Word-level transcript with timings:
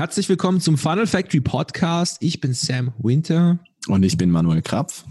Herzlich 0.00 0.30
willkommen 0.30 0.62
zum 0.62 0.78
Funnel 0.78 1.06
Factory 1.06 1.42
Podcast. 1.42 2.16
Ich 2.22 2.40
bin 2.40 2.54
Sam 2.54 2.94
Winter. 2.96 3.58
Und 3.86 4.02
ich 4.02 4.16
bin 4.16 4.30
Manuel 4.30 4.62
Krapf. 4.62 5.04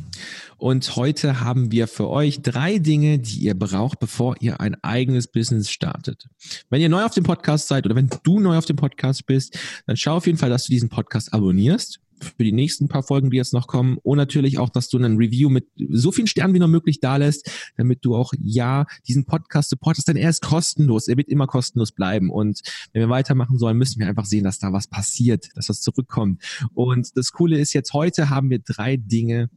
Und 0.57 0.95
heute 0.95 1.41
haben 1.41 1.71
wir 1.71 1.87
für 1.87 2.09
euch 2.09 2.41
drei 2.41 2.79
Dinge, 2.79 3.19
die 3.19 3.41
ihr 3.41 3.53
braucht, 3.53 3.99
bevor 3.99 4.37
ihr 4.39 4.59
ein 4.59 4.83
eigenes 4.83 5.27
Business 5.27 5.69
startet. 5.69 6.27
Wenn 6.71 6.81
ihr 6.81 6.89
neu 6.89 7.03
auf 7.03 7.13
dem 7.13 7.23
Podcast 7.23 7.67
seid 7.67 7.85
oder 7.85 7.95
wenn 7.95 8.09
du 8.23 8.39
neu 8.39 8.57
auf 8.57 8.65
dem 8.65 8.77
Podcast 8.77 9.27
bist, 9.27 9.59
dann 9.85 9.95
schau 9.95 10.15
auf 10.15 10.25
jeden 10.25 10.39
Fall, 10.39 10.49
dass 10.49 10.65
du 10.65 10.71
diesen 10.71 10.89
Podcast 10.89 11.35
abonnierst 11.35 11.99
für 12.23 12.43
die 12.43 12.51
nächsten 12.51 12.87
paar 12.87 13.03
Folgen, 13.03 13.29
die 13.29 13.37
jetzt 13.37 13.53
noch 13.53 13.67
kommen. 13.67 13.97
Und 14.03 14.17
natürlich 14.17 14.57
auch, 14.59 14.69
dass 14.69 14.89
du 14.89 14.97
einen 14.97 15.17
Review 15.17 15.49
mit 15.49 15.67
so 15.89 16.11
vielen 16.11 16.27
Sternen 16.27 16.53
wie 16.53 16.59
noch 16.59 16.67
möglich 16.67 16.99
da 16.99 17.17
lässt, 17.17 17.49
damit 17.77 18.03
du 18.03 18.15
auch 18.15 18.33
ja 18.39 18.85
diesen 19.07 19.25
Podcast 19.25 19.69
supportest, 19.69 20.07
denn 20.07 20.17
er 20.17 20.29
ist 20.29 20.41
kostenlos. 20.41 21.07
Er 21.07 21.17
wird 21.17 21.29
immer 21.29 21.47
kostenlos 21.47 21.91
bleiben. 21.91 22.29
Und 22.29 22.61
wenn 22.93 23.01
wir 23.01 23.09
weitermachen 23.09 23.57
sollen, 23.57 23.77
müssen 23.77 23.99
wir 23.99 24.07
einfach 24.07 24.25
sehen, 24.25 24.43
dass 24.43 24.59
da 24.59 24.73
was 24.73 24.87
passiert, 24.87 25.49
dass 25.55 25.67
das 25.67 25.81
zurückkommt. 25.81 26.41
Und 26.73 27.15
das 27.15 27.31
Coole 27.31 27.59
ist 27.59 27.73
jetzt 27.73 27.93
heute 27.93 28.29
haben 28.29 28.49
wir 28.49 28.59
drei 28.59 28.97
Dinge, 28.97 29.49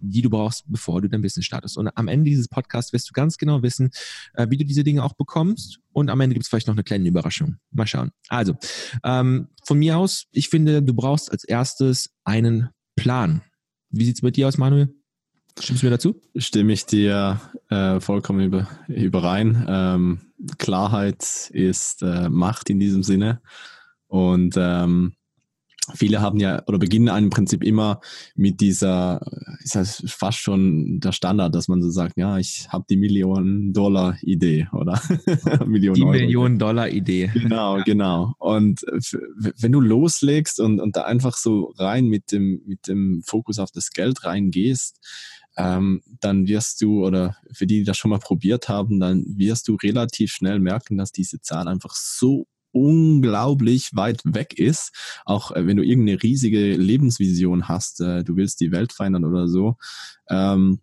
die 0.00 0.22
du 0.22 0.30
brauchst, 0.30 0.64
bevor 0.66 1.00
du 1.00 1.08
dein 1.08 1.22
Business 1.22 1.46
startest. 1.46 1.78
Und 1.78 1.88
am 1.88 2.08
Ende 2.08 2.30
dieses 2.30 2.48
Podcasts 2.48 2.92
wirst 2.92 3.08
du 3.08 3.12
ganz 3.12 3.38
genau 3.38 3.62
wissen, 3.62 3.90
äh, 4.34 4.46
wie 4.50 4.56
du 4.56 4.64
diese 4.64 4.84
Dinge 4.84 5.02
auch 5.02 5.14
bekommst. 5.14 5.80
Und 5.92 6.10
am 6.10 6.20
Ende 6.20 6.34
gibt 6.34 6.44
es 6.44 6.48
vielleicht 6.48 6.66
noch 6.66 6.74
eine 6.74 6.84
kleine 6.84 7.08
Überraschung. 7.08 7.56
Mal 7.70 7.86
schauen. 7.86 8.10
Also, 8.28 8.56
ähm, 9.02 9.48
von 9.64 9.78
mir 9.78 9.98
aus, 9.98 10.26
ich 10.32 10.48
finde, 10.48 10.82
du 10.82 10.94
brauchst 10.94 11.30
als 11.30 11.44
erstes 11.44 12.10
einen 12.24 12.70
Plan. 12.96 13.42
Wie 13.90 14.04
sieht's 14.04 14.22
mit 14.22 14.36
dir 14.36 14.48
aus, 14.48 14.58
Manuel? 14.58 14.94
Stimmst 15.58 15.82
du 15.82 15.86
mir 15.86 15.90
dazu? 15.90 16.20
Stimme 16.36 16.72
ich 16.72 16.84
dir 16.84 17.40
äh, 17.70 18.00
vollkommen 18.00 18.40
über, 18.40 18.68
überein. 18.88 19.64
Ähm, 19.68 20.20
Klarheit 20.58 21.50
ist 21.52 22.02
äh, 22.02 22.28
Macht 22.28 22.70
in 22.70 22.80
diesem 22.80 23.04
Sinne. 23.04 23.40
Und 24.08 24.54
ähm, 24.56 25.14
viele 25.94 26.20
haben 26.20 26.40
ja 26.40 26.62
oder 26.66 26.78
beginnen 26.78 27.16
im 27.16 27.30
Prinzip 27.30 27.62
immer 27.62 28.00
mit 28.34 28.60
dieser, 28.60 29.20
ist 29.64 29.76
das 29.76 30.04
fast 30.06 30.38
schon 30.38 31.00
der 31.00 31.12
Standard, 31.12 31.54
dass 31.54 31.68
man 31.68 31.82
so 31.82 31.88
sagt, 31.88 32.18
ja, 32.18 32.36
ich 32.36 32.68
habe 32.68 32.84
die 32.88 32.98
Millionen-Dollar-Idee 32.98 34.68
oder 34.72 35.00
Millionen 35.66 35.94
Die 35.94 36.04
Millionen-Dollar-Idee. 36.04 37.30
Genau, 37.32 37.82
genau. 37.82 38.34
Und 38.38 38.82
wenn 38.82 39.72
du 39.72 39.80
loslegst 39.80 40.60
und, 40.60 40.80
und 40.80 40.96
da 40.96 41.04
einfach 41.04 41.38
so 41.38 41.72
rein 41.78 42.08
mit 42.08 42.30
dem, 42.30 42.60
mit 42.66 42.88
dem 42.88 43.22
Fokus 43.24 43.58
auf 43.58 43.70
das 43.70 43.90
Geld 43.90 44.24
reingehst, 44.24 45.00
ähm, 45.56 46.02
dann 46.20 46.46
wirst 46.46 46.82
du, 46.82 47.06
oder 47.06 47.38
für 47.50 47.66
die, 47.66 47.78
die 47.78 47.84
das 47.84 47.96
schon 47.96 48.10
mal 48.10 48.18
probiert 48.18 48.68
haben, 48.68 49.00
dann 49.00 49.24
wirst 49.38 49.68
du 49.68 49.76
relativ 49.76 50.32
schnell 50.32 50.58
merken, 50.58 50.98
dass 50.98 51.10
diese 51.10 51.40
Zahl 51.40 51.68
einfach 51.68 51.94
so 51.94 52.46
unglaublich 52.74 53.90
weit 53.94 54.20
weg 54.24 54.58
ist. 54.58 54.92
Auch 55.24 55.52
äh, 55.52 55.66
wenn 55.66 55.76
du 55.76 55.82
irgendeine 55.82 56.22
riesige 56.22 56.76
Lebensvision 56.76 57.68
hast, 57.68 58.00
äh, 58.00 58.24
du 58.24 58.36
willst 58.36 58.60
die 58.60 58.72
Welt 58.72 58.92
verändern 58.92 59.24
oder 59.24 59.48
so. 59.48 59.76
Ähm, 60.28 60.80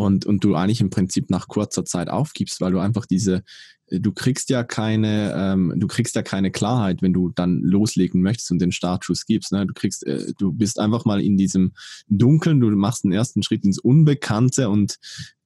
und, 0.00 0.26
und 0.26 0.44
du 0.44 0.54
eigentlich 0.54 0.80
im 0.80 0.90
Prinzip 0.90 1.30
nach 1.30 1.48
kurzer 1.48 1.84
Zeit 1.84 2.08
aufgibst, 2.08 2.60
weil 2.60 2.72
du 2.72 2.78
einfach 2.78 3.06
diese, 3.06 3.42
du 3.90 4.12
kriegst 4.12 4.50
ja 4.50 4.62
keine, 4.62 5.34
ähm, 5.36 5.74
du 5.76 5.86
kriegst 5.86 6.14
ja 6.14 6.22
keine 6.22 6.50
Klarheit, 6.50 7.02
wenn 7.02 7.12
du 7.12 7.30
dann 7.30 7.60
loslegen 7.62 8.22
möchtest 8.22 8.50
und 8.50 8.60
den 8.60 8.72
Startschuss 8.72 9.26
gibst. 9.26 9.52
Ne? 9.52 9.66
Du 9.66 9.74
kriegst, 9.74 10.06
äh, 10.06 10.32
du 10.38 10.52
bist 10.52 10.78
einfach 10.78 11.04
mal 11.04 11.20
in 11.20 11.36
diesem 11.36 11.72
Dunkeln, 12.08 12.60
du 12.60 12.68
machst 12.70 13.04
den 13.04 13.12
ersten 13.12 13.42
Schritt 13.42 13.64
ins 13.64 13.78
Unbekannte 13.78 14.68
und 14.68 14.96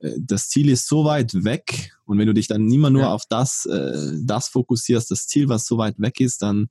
äh, 0.01 0.13
das 0.19 0.49
Ziel 0.49 0.69
ist 0.69 0.89
so 0.89 1.05
weit 1.05 1.45
weg. 1.45 1.93
Und 2.05 2.19
wenn 2.19 2.27
du 2.27 2.35
dich 2.35 2.49
dann 2.49 2.71
immer 2.71 2.91
nur 2.91 3.03
ja. 3.03 3.13
auf 3.13 3.25
das, 3.29 3.67
äh, 3.67 4.13
das 4.23 4.49
fokussierst, 4.49 5.11
das 5.11 5.27
Ziel, 5.27 5.49
was 5.49 5.67
so 5.67 5.79
weit 5.79 5.99
weg 5.99 6.21
ist, 6.21 6.43
dann 6.43 6.69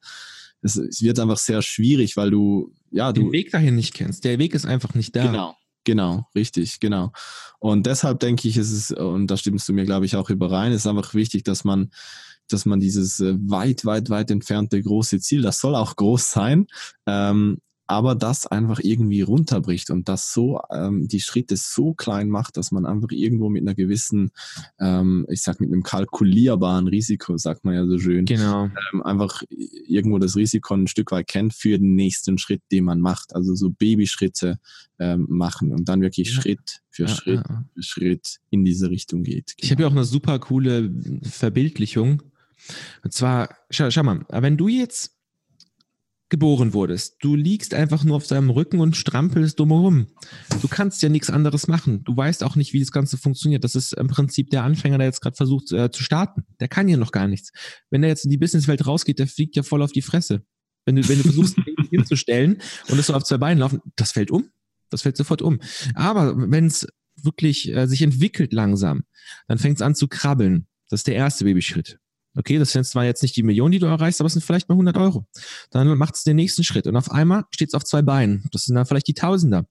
es, 0.62 0.78
es 0.78 1.02
wird 1.02 1.20
einfach 1.20 1.38
sehr 1.38 1.62
schwierig, 1.62 2.16
weil 2.16 2.32
du 2.32 2.74
ja 2.92 3.12
du 3.12 3.24
den 3.24 3.32
Weg 3.32 3.52
dahin 3.52 3.76
nicht 3.76 3.94
kennst. 3.94 4.24
Der 4.24 4.40
Weg 4.40 4.54
ist 4.54 4.66
einfach 4.66 4.94
nicht 4.94 5.16
da. 5.16 5.26
Genau. 5.26 5.56
Genau, 5.86 6.28
richtig, 6.34 6.80
genau. 6.80 7.12
Und 7.60 7.86
deshalb 7.86 8.20
denke 8.22 8.48
ich, 8.48 8.58
ist 8.58 8.72
es, 8.72 8.92
und 8.92 9.28
da 9.28 9.36
stimmst 9.36 9.68
du 9.68 9.74
mir, 9.74 9.84
glaube 9.86 10.06
ich, 10.06 10.16
auch 10.16 10.30
überein, 10.30 10.72
ist 10.72 10.88
einfach 10.88 11.14
wichtig, 11.14 11.44
dass 11.44 11.66
man, 11.66 11.92
dass 12.50 12.66
man 12.66 12.80
dieses 12.80 13.20
äh, 13.20 13.36
weit, 13.40 13.84
weit, 13.86 14.10
weit 14.10 14.32
entfernte 14.32 14.82
große 14.82 15.20
Ziel, 15.20 15.42
das 15.42 15.60
soll 15.60 15.76
auch 15.76 15.96
groß 15.98 16.32
sein, 16.32 16.68
ähm, 17.06 17.58
aber 17.86 18.16
das 18.16 18.48
einfach 18.48 18.80
irgendwie 18.82 19.22
runterbricht 19.22 19.90
und 19.90 20.08
das 20.08 20.34
so 20.34 20.62
ähm, 20.72 21.08
die 21.08 21.20
Schritte 21.20 21.58
so 21.58 21.94
klein 21.94 22.30
macht, 22.30 22.56
dass 22.58 22.72
man 22.72 22.86
einfach 22.86 23.12
irgendwo 23.12 23.50
mit 23.50 23.62
einer 23.64 23.76
gewissen, 23.76 24.32
ähm, 24.80 25.26
ich 25.30 25.42
sag 25.42 25.60
mit 25.60 25.72
einem 25.72 25.84
kalkulierbaren 25.84 26.88
Risiko, 26.88 27.38
sagt 27.38 27.66
man 27.66 27.76
ja 27.76 27.86
so 27.86 28.00
schön, 28.00 28.26
genau. 28.26 28.70
ähm, 28.94 29.04
einfach 29.04 29.44
irgendwo 29.50 30.18
das 30.18 30.36
Risiko 30.36 30.74
ein 30.74 30.88
Stück 30.88 31.12
weit 31.12 31.28
kennt 31.28 31.54
für 31.54 31.78
den 31.78 31.96
nächsten 31.96 32.38
Schritt, 32.38 32.62
den 32.72 32.86
man 32.86 33.02
macht. 33.02 33.36
Also 33.36 33.54
so 33.54 33.70
Babyschritte 33.70 34.60
ähm, 35.00 35.26
machen 35.30 35.74
und 35.74 35.90
dann 35.90 36.02
wirklich 36.02 36.34
ja. 36.34 36.42
Schritt 36.42 36.82
für 36.90 37.04
ja, 37.04 37.10
Schritt 37.10 37.44
ja. 37.50 37.66
für 37.74 37.84
Schritt 37.84 38.40
in 38.50 38.64
diese 38.64 38.90
Richtung 38.90 39.24
geht. 39.24 39.56
Genau. 39.58 39.66
Ich 39.66 39.72
habe 39.72 39.82
ja 39.82 39.88
auch 39.88 39.94
eine 39.94 40.06
super 40.06 40.40
coole 40.40 40.94
Verbildlichung. 41.24 42.24
Und 43.04 43.12
zwar, 43.12 43.50
schau, 43.70 43.92
schau 43.92 44.04
mal, 44.04 44.26
wenn 44.30 44.56
du 44.56 44.70
jetzt 44.70 45.18
geboren 46.34 46.74
wurdest. 46.74 47.18
Du 47.20 47.36
liegst 47.36 47.76
einfach 47.76 48.04
nur 48.04 48.16
auf 48.16 48.26
deinem 48.26 48.50
Rücken 48.50 48.80
und 48.80 48.98
strampelst 48.98 49.60
drumherum. 49.60 50.08
Du 50.64 50.68
kannst 50.68 51.04
ja 51.04 51.10
nichts 51.10 51.30
anderes 51.30 51.68
machen. 51.68 52.04
Du 52.06 52.18
weißt 52.18 52.44
auch 52.44 52.56
nicht, 52.56 52.74
wie 52.74 52.80
das 52.80 52.92
Ganze 52.92 53.20
funktioniert. 53.20 53.64
Das 53.64 53.76
ist 53.76 53.94
im 53.94 54.08
Prinzip 54.08 54.50
der 54.50 54.64
Anfänger, 54.64 54.98
der 54.98 55.06
jetzt 55.06 55.22
gerade 55.22 55.36
versucht 55.36 55.72
äh, 55.72 55.92
zu 55.92 56.02
starten. 56.02 56.44
Der 56.60 56.68
kann 56.70 56.90
ja 56.90 56.98
noch 56.98 57.12
gar 57.12 57.28
nichts. 57.28 57.52
Wenn 57.92 58.02
er 58.02 58.10
jetzt 58.10 58.26
in 58.26 58.32
die 58.32 58.40
Businesswelt 58.40 58.88
rausgeht, 58.88 59.20
der 59.20 59.28
fliegt 59.28 59.56
ja 59.56 59.62
voll 59.62 59.84
auf 59.84 59.92
die 59.92 60.02
Fresse. 60.02 60.44
Wenn 60.86 60.96
du, 60.96 61.08
wenn 61.08 61.20
du 61.20 61.24
versuchst, 61.24 61.56
hinzustellen 61.92 62.64
und 62.90 62.98
es 62.98 63.06
so 63.06 63.14
auf 63.14 63.26
zwei 63.26 63.38
Beinen 63.38 63.60
laufen, 63.60 63.80
das 63.96 64.12
fällt 64.12 64.32
um. 64.32 64.50
Das 64.90 65.04
fällt 65.04 65.18
sofort 65.18 65.44
um. 65.44 65.60
Aber 65.94 66.34
wenn 66.50 66.66
es 66.66 66.88
wirklich 67.22 67.72
äh, 67.72 67.86
sich 67.86 68.02
entwickelt 68.02 68.54
langsam, 68.54 69.04
dann 69.48 69.60
fängt 69.60 69.78
es 69.78 69.84
an 69.84 69.94
zu 69.94 70.08
krabbeln. 70.08 70.66
Das 70.90 71.02
ist 71.02 71.08
der 71.08 71.16
erste 71.16 71.46
Babyschritt. 71.46 72.00
Okay, 72.36 72.58
das 72.58 72.72
sind 72.72 72.86
zwar 72.86 73.06
jetzt 73.06 73.22
nicht 73.22 73.36
die 73.36 73.44
Millionen, 73.44 73.72
die 73.72 73.80
du 73.80 73.86
erreichst, 73.86 74.20
aber 74.20 74.28
es 74.28 74.34
sind 74.34 74.44
vielleicht 74.44 74.68
mal 74.68 74.74
100 74.74 74.98
Euro. 74.98 75.28
Dann 75.70 75.98
macht 75.98 76.16
es 76.16 76.24
den 76.24 76.36
nächsten 76.36 76.64
Schritt 76.64 76.88
und 76.88 76.96
auf 76.96 77.12
einmal 77.12 77.46
steht 77.52 77.70
es 77.70 77.74
auf 77.76 77.84
zwei 77.84 78.02
Beinen. 78.02 78.48
Das 78.52 78.64
sind 78.64 78.76
dann 78.76 78.86
vielleicht 78.86 79.08
die 79.08 79.14
Tausender. 79.14 79.66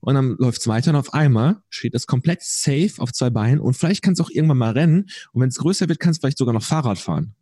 Und 0.00 0.14
dann 0.14 0.36
läuft 0.38 0.60
es 0.60 0.66
weiter 0.66 0.90
und 0.90 0.96
auf 0.96 1.14
einmal 1.14 1.62
steht 1.68 1.94
es 1.94 2.06
komplett 2.06 2.42
safe 2.42 2.94
auf 2.98 3.12
zwei 3.12 3.30
Beinen 3.30 3.60
und 3.60 3.74
vielleicht 3.74 4.02
kann 4.02 4.14
es 4.14 4.20
auch 4.20 4.30
irgendwann 4.30 4.58
mal 4.58 4.72
rennen 4.72 5.08
und 5.32 5.42
wenn 5.42 5.48
es 5.48 5.58
größer 5.58 5.88
wird, 5.88 6.00
kann 6.00 6.10
es 6.10 6.18
vielleicht 6.18 6.38
sogar 6.38 6.54
noch 6.54 6.62
Fahrrad 6.62 6.98
fahren. 6.98 7.36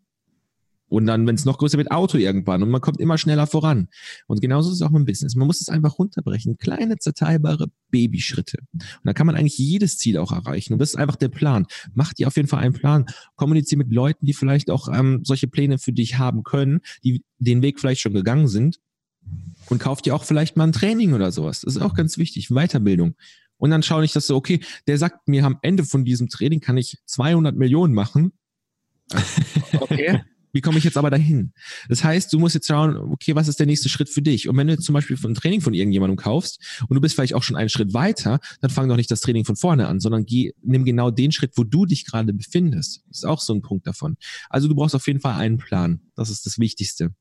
Und 0.91 1.07
dann, 1.07 1.27
wenn 1.27 1.37
es 1.37 1.45
noch 1.45 1.59
größer 1.59 1.79
wird, 1.79 1.93
Auto 1.93 2.19
irgendwann. 2.19 2.63
Und 2.63 2.71
man 2.71 2.81
kommt 2.81 3.01
immer 3.01 3.17
schneller 3.17 3.47
voran. 3.47 3.89
Und 4.27 4.41
genauso 4.41 4.71
ist 4.71 4.77
es 4.77 4.83
auch 4.83 4.91
mit 4.91 4.99
dem 4.99 5.05
Business. 5.07 5.37
Man 5.37 5.47
muss 5.47 5.61
es 5.61 5.69
einfach 5.69 5.99
runterbrechen. 5.99 6.59
Kleine, 6.59 6.99
zerteilbare 6.99 7.69
Babyschritte. 7.91 8.59
Und 8.73 8.83
da 9.05 9.13
kann 9.13 9.27
man 9.27 9.37
eigentlich 9.37 9.57
jedes 9.57 9.99
Ziel 9.99 10.19
auch 10.19 10.33
erreichen. 10.33 10.73
Und 10.73 10.81
das 10.81 10.91
ist 10.91 10.97
einfach 10.97 11.17
der 11.17 11.29
Plan. 11.29 11.67
Mach 11.95 12.13
dir 12.13 12.27
auf 12.27 12.37
jeden 12.37 12.49
Fall 12.49 12.61
einen 12.61 12.75
Plan. 12.75 13.07
Kommuniziere 13.37 13.79
mit 13.79 13.93
Leuten, 13.93 14.27
die 14.27 14.35
vielleicht 14.35 14.69
auch 14.69 14.89
ähm, 14.93 15.21
solche 15.23 15.47
Pläne 15.47 15.79
für 15.79 15.93
dich 15.93 16.19
haben 16.19 16.43
können, 16.43 16.81
die 17.05 17.23
den 17.39 17.63
Weg 17.63 17.79
vielleicht 17.79 18.01
schon 18.01 18.13
gegangen 18.13 18.49
sind. 18.49 18.81
Und 19.69 19.79
kauf 19.79 20.03
dir 20.03 20.17
auch 20.17 20.25
vielleicht 20.25 20.57
mal 20.57 20.65
ein 20.65 20.73
Training 20.73 21.13
oder 21.13 21.31
sowas. 21.31 21.61
Das 21.61 21.77
ist 21.77 21.83
auch 21.83 21.95
ganz 21.95 22.19
wichtig. 22.19 22.49
Weiterbildung. 22.49 23.15
Und 23.59 23.71
dann 23.71 23.85
schau 23.85 24.01
nicht, 24.01 24.17
dass 24.17 24.27
du, 24.27 24.35
okay, 24.35 24.61
der 24.89 24.99
sagt 24.99 25.29
mir 25.29 25.45
am 25.45 25.59
Ende 25.63 25.85
von 25.85 26.05
diesem 26.05 26.29
Training 26.29 26.61
kann 26.61 26.79
ich 26.79 26.99
200 27.07 27.57
Millionen 27.57 27.95
machen. 27.95 28.33
Okay, 29.79 30.21
wie 30.53 30.61
komme 30.61 30.79
ich 30.79 30.85
jetzt 30.85 30.97
aber 30.97 31.11
dahin? 31.11 31.53
Das 31.89 32.05
heißt, 32.05 32.33
du 32.33 32.39
musst 32.39 32.55
jetzt 32.55 32.67
schauen, 32.67 32.97
okay, 32.97 33.35
was 33.35 33.49
ist 33.49 33.59
der 33.59 33.67
nächste 33.67 33.89
Schritt 33.89 34.09
für 34.09 34.23
dich? 34.23 34.49
Und 34.49 34.57
wenn 34.57 34.67
du 34.67 34.79
zum 34.79 34.95
Beispiel 34.95 35.19
ein 35.23 35.35
Training 35.35 35.61
von 35.61 35.75
irgendjemandem 35.75 36.17
kaufst 36.17 36.61
und 36.89 36.95
du 36.95 37.01
bist 37.01 37.15
vielleicht 37.15 37.35
auch 37.35 37.43
schon 37.43 37.57
einen 37.57 37.69
Schritt 37.69 37.95
weiter, 37.95 38.41
dann 38.61 38.71
fang 38.71 38.89
doch 38.89 38.97
nicht 38.97 39.11
das 39.11 39.21
Training 39.21 39.45
von 39.45 39.57
vorne 39.57 39.89
an, 39.89 40.01
sondern 40.01 40.27
geh, 40.27 40.53
nimm 40.63 40.85
genau 40.85 41.11
den 41.11 41.33
Schritt, 41.33 41.53
wo 41.57 41.65
du 41.65 41.87
dich 41.87 42.07
gerade 42.07 42.33
befindest. 42.33 43.03
Das 43.09 43.19
ist 43.19 43.25
auch 43.25 43.41
so 43.41 43.55
ein 43.55 43.63
Punkt 43.63 43.87
davon. 43.87 44.17
Also 44.49 44.69
du 44.69 44.75
brauchst 44.75 44.95
auf 44.95 45.07
jeden 45.07 45.21
Fall 45.21 45.35
einen 45.35 45.59
Plan. 45.59 46.01
Das 46.17 46.31
ist 46.31 46.47
das 46.47 46.59
Wichtigste. 46.59 47.15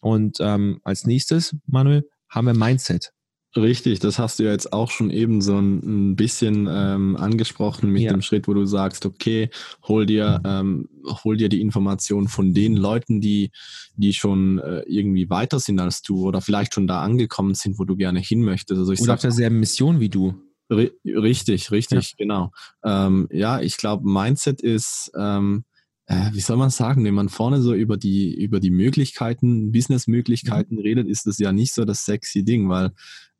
Und 0.00 0.38
ähm, 0.40 0.80
als 0.82 1.06
nächstes, 1.06 1.54
Manuel, 1.66 2.08
haben 2.28 2.46
wir 2.46 2.54
Mindset. 2.54 3.12
Richtig, 3.54 3.98
das 3.98 4.18
hast 4.18 4.38
du 4.38 4.44
ja 4.44 4.50
jetzt 4.50 4.72
auch 4.72 4.90
schon 4.90 5.10
eben 5.10 5.42
so 5.42 5.58
ein, 5.58 6.16
bisschen 6.16 6.66
ähm, 6.70 7.16
angesprochen 7.16 7.90
mit 7.90 8.02
ja. 8.02 8.10
dem 8.10 8.22
Schritt, 8.22 8.48
wo 8.48 8.54
du 8.54 8.64
sagst, 8.64 9.04
okay, 9.04 9.50
hol 9.86 10.06
dir, 10.06 10.40
ähm, 10.44 10.88
hol 11.22 11.36
dir 11.36 11.50
die 11.50 11.60
Information 11.60 12.28
von 12.28 12.54
den 12.54 12.76
Leuten, 12.76 13.20
die, 13.20 13.50
die 13.96 14.14
schon 14.14 14.58
äh, 14.58 14.80
irgendwie 14.86 15.28
weiter 15.28 15.60
sind 15.60 15.80
als 15.80 16.00
du 16.00 16.26
oder 16.26 16.40
vielleicht 16.40 16.74
schon 16.74 16.86
da 16.86 17.02
angekommen 17.02 17.54
sind, 17.54 17.78
wo 17.78 17.84
du 17.84 17.96
gerne 17.96 18.20
hin 18.20 18.40
möchtest. 18.40 18.78
Also 18.78 18.92
ich 18.92 19.00
oder 19.00 19.08
sag, 19.08 19.14
auf 19.16 19.20
derselben 19.22 19.60
Mission 19.60 20.00
wie 20.00 20.08
du. 20.08 20.34
Richtig, 20.70 21.70
richtig, 21.70 22.10
ja. 22.10 22.16
genau. 22.16 22.52
Ähm, 22.82 23.28
ja, 23.30 23.60
ich 23.60 23.76
glaube, 23.76 24.08
Mindset 24.08 24.62
ist, 24.62 25.10
ähm, 25.14 25.64
äh, 26.06 26.30
wie 26.32 26.40
soll 26.40 26.56
man 26.56 26.70
sagen, 26.70 27.04
wenn 27.04 27.14
man 27.14 27.28
vorne 27.28 27.60
so 27.60 27.74
über 27.74 27.98
die, 27.98 28.34
über 28.34 28.60
die 28.60 28.70
Möglichkeiten, 28.70 29.72
Business-Möglichkeiten 29.72 30.76
mhm. 30.76 30.80
redet, 30.80 31.08
ist 31.08 31.26
das 31.26 31.38
ja 31.38 31.52
nicht 31.52 31.74
so 31.74 31.84
das 31.84 32.06
sexy 32.06 32.44
Ding, 32.44 32.70
weil 32.70 32.92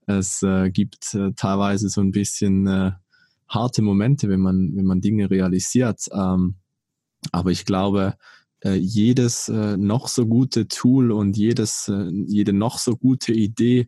es 0.06 0.43
äh, 0.43 0.70
gibt 0.70 1.14
äh, 1.14 1.32
teilweise 1.34 1.88
so 1.88 2.00
ein 2.00 2.10
bisschen 2.10 2.66
äh, 2.66 2.93
harte 3.49 3.82
Momente, 3.82 4.28
wenn 4.28 4.40
man, 4.40 4.72
wenn 4.75 4.84
man 4.84 5.00
Dinge 5.00 5.31
realisiert. 5.31 6.06
Ähm, 6.12 6.56
aber 7.31 7.50
ich 7.50 7.64
glaube, 7.64 8.14
äh, 8.64 8.75
jedes 8.75 9.49
äh, 9.49 9.76
noch 9.76 10.08
so 10.08 10.26
gute 10.26 10.69
Tool 10.69 11.12
und 11.12 11.37
jedes, 11.37 11.88
äh, 11.88 12.10
jede 12.26 12.52
noch 12.52 12.78
so 12.78 12.96
gute 12.96 13.32
Idee 13.32 13.87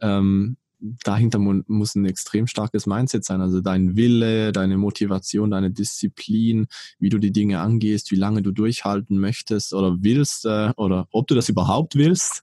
ähm, 0.00 0.56
dahinter 0.78 1.38
muss 1.38 1.94
ein 1.94 2.04
extrem 2.04 2.46
starkes 2.46 2.86
Mindset 2.86 3.24
sein. 3.24 3.40
Also 3.40 3.60
dein 3.60 3.96
Wille, 3.96 4.52
deine 4.52 4.76
Motivation, 4.76 5.50
deine 5.50 5.70
Disziplin, 5.70 6.66
wie 6.98 7.08
du 7.08 7.18
die 7.18 7.32
Dinge 7.32 7.60
angehst, 7.60 8.10
wie 8.10 8.16
lange 8.16 8.42
du 8.42 8.52
durchhalten 8.52 9.18
möchtest 9.18 9.72
oder 9.72 9.96
willst 10.00 10.44
äh, 10.44 10.72
oder 10.76 11.08
ob 11.12 11.26
du 11.26 11.34
das 11.34 11.48
überhaupt 11.48 11.96
willst. 11.96 12.42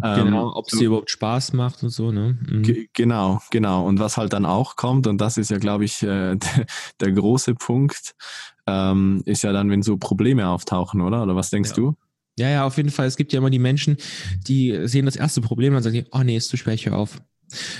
Genau, 0.00 0.48
ähm, 0.48 0.52
ob 0.54 0.66
es 0.66 0.78
dir 0.78 0.86
überhaupt 0.86 1.10
Spaß 1.10 1.52
macht 1.52 1.82
und 1.82 1.90
so, 1.90 2.10
ne? 2.10 2.38
Mhm. 2.48 2.86
Genau, 2.92 3.40
genau. 3.50 3.86
Und 3.86 3.98
was 3.98 4.16
halt 4.16 4.32
dann 4.32 4.46
auch 4.46 4.76
kommt, 4.76 5.06
und 5.06 5.20
das 5.20 5.36
ist 5.36 5.50
ja, 5.50 5.58
glaube 5.58 5.84
ich, 5.84 6.02
äh, 6.02 6.36
der, 7.00 7.12
große 7.12 7.54
Punkt, 7.54 8.14
ähm, 8.66 9.22
ist 9.26 9.42
ja 9.42 9.52
dann, 9.52 9.70
wenn 9.70 9.82
so 9.82 9.96
Probleme 9.98 10.48
auftauchen, 10.48 11.00
oder? 11.00 11.22
Oder 11.22 11.36
was 11.36 11.50
denkst 11.50 11.70
ja. 11.70 11.76
du? 11.76 11.94
Ja, 12.36 12.48
ja, 12.48 12.66
auf 12.66 12.76
jeden 12.76 12.90
Fall. 12.90 13.06
Es 13.06 13.16
gibt 13.16 13.32
ja 13.32 13.38
immer 13.38 13.50
die 13.50 13.60
Menschen, 13.60 13.96
die 14.46 14.88
sehen 14.88 15.04
das 15.04 15.16
erste 15.16 15.40
Problem 15.40 15.74
und 15.74 15.82
sagen, 15.82 16.06
oh 16.10 16.22
nee, 16.24 16.36
ist 16.36 16.48
zu 16.48 16.56
ich 16.56 16.86
höre 16.86 16.96
auf. 16.96 17.20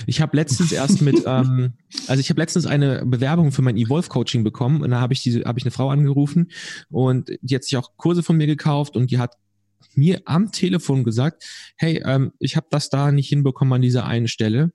Ich 0.07 0.21
habe 0.21 0.35
letztens 0.37 0.71
erst 0.71 1.01
mit, 1.01 1.15
ähm, 1.25 1.73
also 2.07 2.19
ich 2.19 2.29
habe 2.29 2.39
letztens 2.39 2.65
eine 2.65 3.05
Bewerbung 3.05 3.51
für 3.51 3.61
mein 3.61 3.77
Evolve 3.77 4.09
Coaching 4.09 4.43
bekommen 4.43 4.81
und 4.81 4.91
da 4.91 4.99
habe 5.01 5.13
ich 5.13 5.21
diese, 5.21 5.43
habe 5.43 5.59
ich 5.59 5.65
eine 5.65 5.71
Frau 5.71 5.89
angerufen 5.89 6.51
und 6.89 7.31
die 7.41 7.55
hat 7.55 7.63
sich 7.63 7.77
auch 7.77 7.97
Kurse 7.97 8.23
von 8.23 8.37
mir 8.37 8.47
gekauft 8.47 8.95
und 8.95 9.11
die 9.11 9.19
hat 9.19 9.35
mir 9.95 10.21
am 10.25 10.51
Telefon 10.51 11.03
gesagt, 11.03 11.43
hey, 11.77 12.01
ähm, 12.05 12.31
ich 12.39 12.55
habe 12.55 12.67
das 12.69 12.89
da 12.89 13.11
nicht 13.11 13.29
hinbekommen 13.29 13.73
an 13.73 13.81
dieser 13.81 14.05
einen 14.05 14.27
Stelle. 14.27 14.71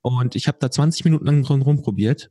Und 0.00 0.36
ich 0.36 0.46
habe 0.46 0.58
da 0.60 0.70
20 0.70 1.04
Minuten 1.04 1.26
lang 1.26 1.42
drum 1.42 1.60
rumprobiert 1.60 2.28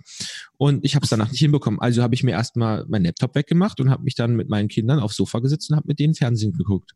und 0.57 0.86
ich 0.86 0.95
habe 0.95 1.03
es 1.03 1.10
danach 1.10 1.30
nicht 1.30 1.42
hinbekommen. 1.42 1.81
Also 1.81 2.01
habe 2.01 2.15
ich 2.15 2.24
mir 2.24 2.31
erstmal 2.31 2.86
meinen 2.88 3.03
Laptop 3.03 3.36
weggemacht 3.36 3.81
und 3.81 3.89
habe 3.89 4.03
mich 4.03 4.15
dann 4.15 4.36
mit 4.36 4.50
meinen 4.50 4.69
Kindern 4.69 5.00
aufs 5.00 5.18
Sofa 5.18 5.39
gesetzt 5.39 5.69
und 5.69 5.75
habe 5.75 5.88
mit 5.88 6.00
denen 6.00 6.15
Fernsehen 6.15 6.53
geguckt. 6.53 6.94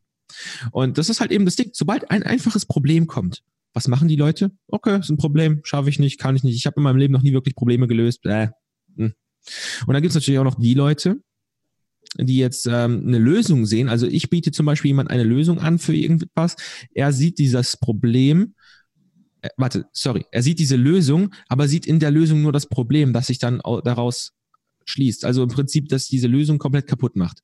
Und 0.72 0.98
das 0.98 1.10
ist 1.10 1.20
halt 1.20 1.32
eben 1.32 1.44
das 1.46 1.58
Ding, 1.58 1.72
sobald 1.74 2.10
ein 2.10 2.24
einfaches 2.24 2.66
Problem 2.66 3.06
kommt, 3.06 3.44
was 3.74 3.88
machen 3.88 4.08
die 4.08 4.16
Leute? 4.16 4.52
Okay, 4.68 5.00
ist 5.00 5.10
ein 5.10 5.18
Problem, 5.18 5.62
schaffe 5.64 5.90
ich 5.90 6.00
nicht, 6.00 6.20
kann 6.20 6.36
ich 6.36 6.44
nicht. 6.44 6.56
Ich 6.56 6.66
habe 6.66 6.78
in 6.78 6.84
meinem 6.84 6.98
Leben 6.98 7.14
noch 7.14 7.22
nie 7.22 7.34
wirklich 7.34 7.56
Probleme 7.56 7.88
gelöst. 7.88 8.26
Äh. 8.26 8.50
Und 8.98 9.14
dann 9.88 10.02
gibt 10.02 10.10
es 10.12 10.16
natürlich 10.16 10.40
auch 10.40 10.46
noch 10.46 10.60
die 10.60 10.74
Leute, 10.74 11.22
die 12.18 12.38
jetzt 12.38 12.68
ähm, 12.68 13.04
eine 13.08 13.20
Lösung 13.20 13.66
sehen. 13.66 13.90
Also 13.90 14.08
ich 14.08 14.30
biete 14.30 14.52
zum 14.52 14.66
Beispiel 14.66 14.90
jemand 14.90 15.10
eine 15.10 15.24
Lösung 15.24 15.60
an 15.60 15.80
für 15.80 15.96
irgendwas. 15.96 16.56
Er 16.94 17.14
sieht 17.14 17.40
dieses 17.40 17.78
Problem, 17.78 18.56
äh, 19.42 19.50
warte, 19.58 19.86
sorry, 19.94 20.26
er 20.32 20.44
sieht 20.44 20.60
diese 20.60 20.76
Lösung, 20.76 21.34
aber 21.48 21.68
sieht 21.68 21.86
in 21.86 22.00
der 22.00 22.12
Lösung 22.12 22.42
nur 22.42 22.52
das 22.52 22.68
Problem, 22.68 23.14
das 23.14 23.28
sich 23.28 23.40
dann 23.40 23.62
daraus 23.84 24.34
schließt. 24.86 25.26
Also 25.26 25.44
im 25.44 25.50
Prinzip, 25.50 25.90
dass 25.90 26.08
diese 26.08 26.28
Lösung 26.28 26.58
komplett 26.58 26.88
kaputt 26.88 27.16
macht. 27.16 27.40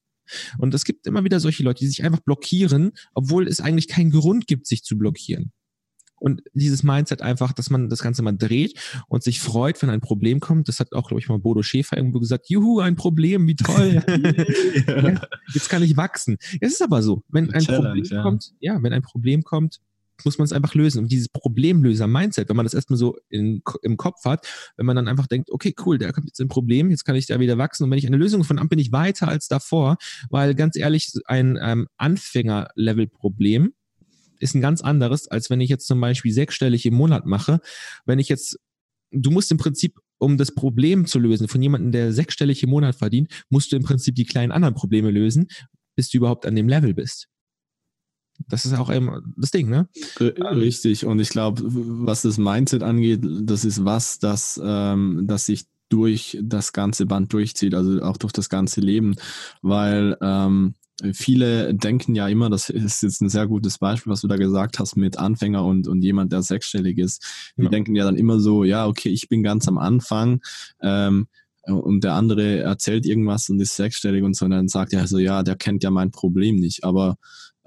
Und 0.57 0.73
es 0.73 0.83
gibt 0.83 1.07
immer 1.07 1.23
wieder 1.23 1.39
solche 1.39 1.63
Leute, 1.63 1.79
die 1.79 1.87
sich 1.87 2.03
einfach 2.03 2.19
blockieren, 2.19 2.91
obwohl 3.13 3.47
es 3.47 3.61
eigentlich 3.61 3.87
keinen 3.87 4.11
Grund 4.11 4.47
gibt, 4.47 4.67
sich 4.67 4.83
zu 4.83 4.97
blockieren. 4.97 5.53
Und 6.19 6.41
dieses 6.53 6.83
Mindset 6.83 7.21
einfach, 7.21 7.53
dass 7.53 7.69
man 7.69 7.89
das 7.89 8.01
Ganze 8.01 8.23
mal 8.23 8.31
dreht 8.31 8.79
und 9.07 9.23
sich 9.23 9.39
freut, 9.39 9.81
wenn 9.81 9.89
ein 9.89 10.01
Problem 10.01 10.39
kommt. 10.39 10.67
Das 10.67 10.79
hat 10.79 10.93
auch, 10.93 11.07
glaube 11.07 11.21
ich, 11.21 11.29
mal 11.29 11.39
Bodo 11.39 11.61
Schäfer 11.61 11.97
irgendwo 11.97 12.19
gesagt, 12.19 12.49
juhu, 12.49 12.79
ein 12.79 12.95
Problem, 12.95 13.47
wie 13.47 13.55
toll. 13.55 14.03
ja, 14.87 15.21
jetzt 15.53 15.69
kann 15.69 15.83
ich 15.83 15.95
wachsen. 15.97 16.37
Es 16.59 16.73
ist 16.73 16.81
aber 16.81 17.01
so, 17.01 17.23
wenn 17.29 17.53
ein 17.53 17.65
Problem 17.65 18.03
ja. 18.03 18.21
kommt, 18.21 18.53
ja, 18.59 18.81
wenn 18.81 18.93
ein 18.93 19.01
Problem 19.01 19.43
kommt, 19.43 19.79
muss 20.25 20.37
man 20.37 20.45
es 20.45 20.53
einfach 20.53 20.73
lösen. 20.73 20.99
Und 20.99 21.11
dieses 21.11 21.29
Problemlöser-Mindset, 21.29 22.49
wenn 22.49 22.55
man 22.55 22.65
das 22.65 22.73
erstmal 22.73 22.97
so 22.97 23.17
in, 23.29 23.61
im 23.81 23.97
Kopf 23.97 24.25
hat, 24.25 24.47
wenn 24.75 24.85
man 24.85 24.95
dann 24.95 25.07
einfach 25.07 25.27
denkt, 25.27 25.51
okay, 25.51 25.73
cool, 25.85 25.97
da 25.97 26.11
kommt 26.11 26.27
jetzt 26.27 26.39
ein 26.39 26.47
Problem, 26.47 26.89
jetzt 26.89 27.05
kann 27.05 27.15
ich 27.15 27.27
da 27.27 27.39
wieder 27.39 27.57
wachsen. 27.57 27.83
Und 27.83 27.91
wenn 27.91 27.97
ich 27.97 28.07
eine 28.07 28.17
Lösung 28.17 28.43
von 28.43 28.59
habe, 28.59 28.69
bin 28.69 28.79
ich 28.79 28.91
weiter 28.91 29.27
als 29.27 29.47
davor, 29.47 29.97
weil 30.29 30.55
ganz 30.55 30.75
ehrlich, 30.75 31.11
ein 31.25 31.57
ähm, 31.61 31.87
Anfänger-Level-Problem 31.97 33.73
ist 34.39 34.55
ein 34.55 34.61
ganz 34.61 34.81
anderes, 34.81 35.27
als 35.27 35.49
wenn 35.49 35.61
ich 35.61 35.69
jetzt 35.69 35.87
zum 35.87 35.99
Beispiel 35.99 36.31
sechsstellig 36.31 36.85
im 36.85 36.95
Monat 36.95 37.25
mache. 37.25 37.59
Wenn 38.05 38.19
ich 38.19 38.29
jetzt, 38.29 38.59
du 39.11 39.31
musst 39.31 39.51
im 39.51 39.57
Prinzip, 39.57 39.99
um 40.17 40.37
das 40.37 40.53
Problem 40.53 41.05
zu 41.05 41.19
lösen 41.19 41.47
von 41.47 41.61
jemandem, 41.61 41.91
der 41.91 42.13
sechsstellig 42.13 42.63
im 42.63 42.69
Monat 42.69 42.95
verdient, 42.95 43.31
musst 43.49 43.71
du 43.71 43.75
im 43.75 43.83
Prinzip 43.83 44.15
die 44.15 44.25
kleinen 44.25 44.51
anderen 44.51 44.75
Probleme 44.75 45.11
lösen, 45.11 45.47
bis 45.95 46.09
du 46.09 46.17
überhaupt 46.17 46.45
an 46.45 46.55
dem 46.55 46.67
Level 46.67 46.93
bist. 46.93 47.27
Das 48.47 48.65
ist 48.65 48.73
auch 48.73 48.89
immer 48.89 49.21
das 49.35 49.51
Ding, 49.51 49.69
ne? 49.69 49.89
Richtig. 50.19 51.05
Und 51.05 51.19
ich 51.19 51.29
glaube, 51.29 51.63
was 51.65 52.21
das 52.21 52.37
Mindset 52.37 52.83
angeht, 52.83 53.21
das 53.23 53.65
ist 53.65 53.83
was, 53.83 54.19
das, 54.19 54.61
ähm, 54.63 55.25
das 55.27 55.45
sich 55.47 55.65
durch 55.89 56.37
das 56.41 56.73
ganze 56.73 57.05
Band 57.05 57.33
durchzieht, 57.33 57.73
also 57.73 58.01
auch 58.01 58.17
durch 58.17 58.33
das 58.33 58.49
ganze 58.49 58.81
Leben, 58.81 59.15
weil 59.61 60.17
ähm, 60.21 60.75
viele 61.13 61.73
denken 61.75 62.15
ja 62.15 62.27
immer, 62.27 62.49
das 62.49 62.69
ist 62.69 63.03
jetzt 63.03 63.21
ein 63.21 63.29
sehr 63.29 63.47
gutes 63.47 63.77
Beispiel, 63.77 64.11
was 64.11 64.21
du 64.21 64.27
da 64.27 64.37
gesagt 64.37 64.79
hast 64.79 64.95
mit 64.95 65.17
Anfänger 65.17 65.63
und, 65.63 65.87
und 65.87 66.01
jemand, 66.01 66.31
der 66.31 66.41
sechsstellig 66.41 66.97
ist. 66.97 67.51
Die 67.57 67.63
ja. 67.63 67.69
denken 67.69 67.95
ja 67.95 68.03
dann 68.03 68.15
immer 68.15 68.39
so, 68.39 68.63
ja, 68.63 68.87
okay, 68.87 69.09
ich 69.09 69.29
bin 69.29 69.43
ganz 69.43 69.67
am 69.67 69.77
Anfang 69.77 70.41
ähm, 70.81 71.27
und 71.63 72.03
der 72.03 72.13
andere 72.13 72.59
erzählt 72.59 73.05
irgendwas 73.05 73.49
und 73.49 73.59
ist 73.59 73.75
sechsstellig 73.75 74.23
und 74.23 74.35
so 74.35 74.45
und 74.45 74.51
dann 74.51 74.67
sagt 74.69 74.93
er 74.93 75.07
so, 75.07 75.19
ja, 75.19 75.43
der 75.43 75.55
kennt 75.55 75.83
ja 75.83 75.91
mein 75.91 76.11
Problem 76.11 76.55
nicht. 76.55 76.83
Aber 76.83 77.17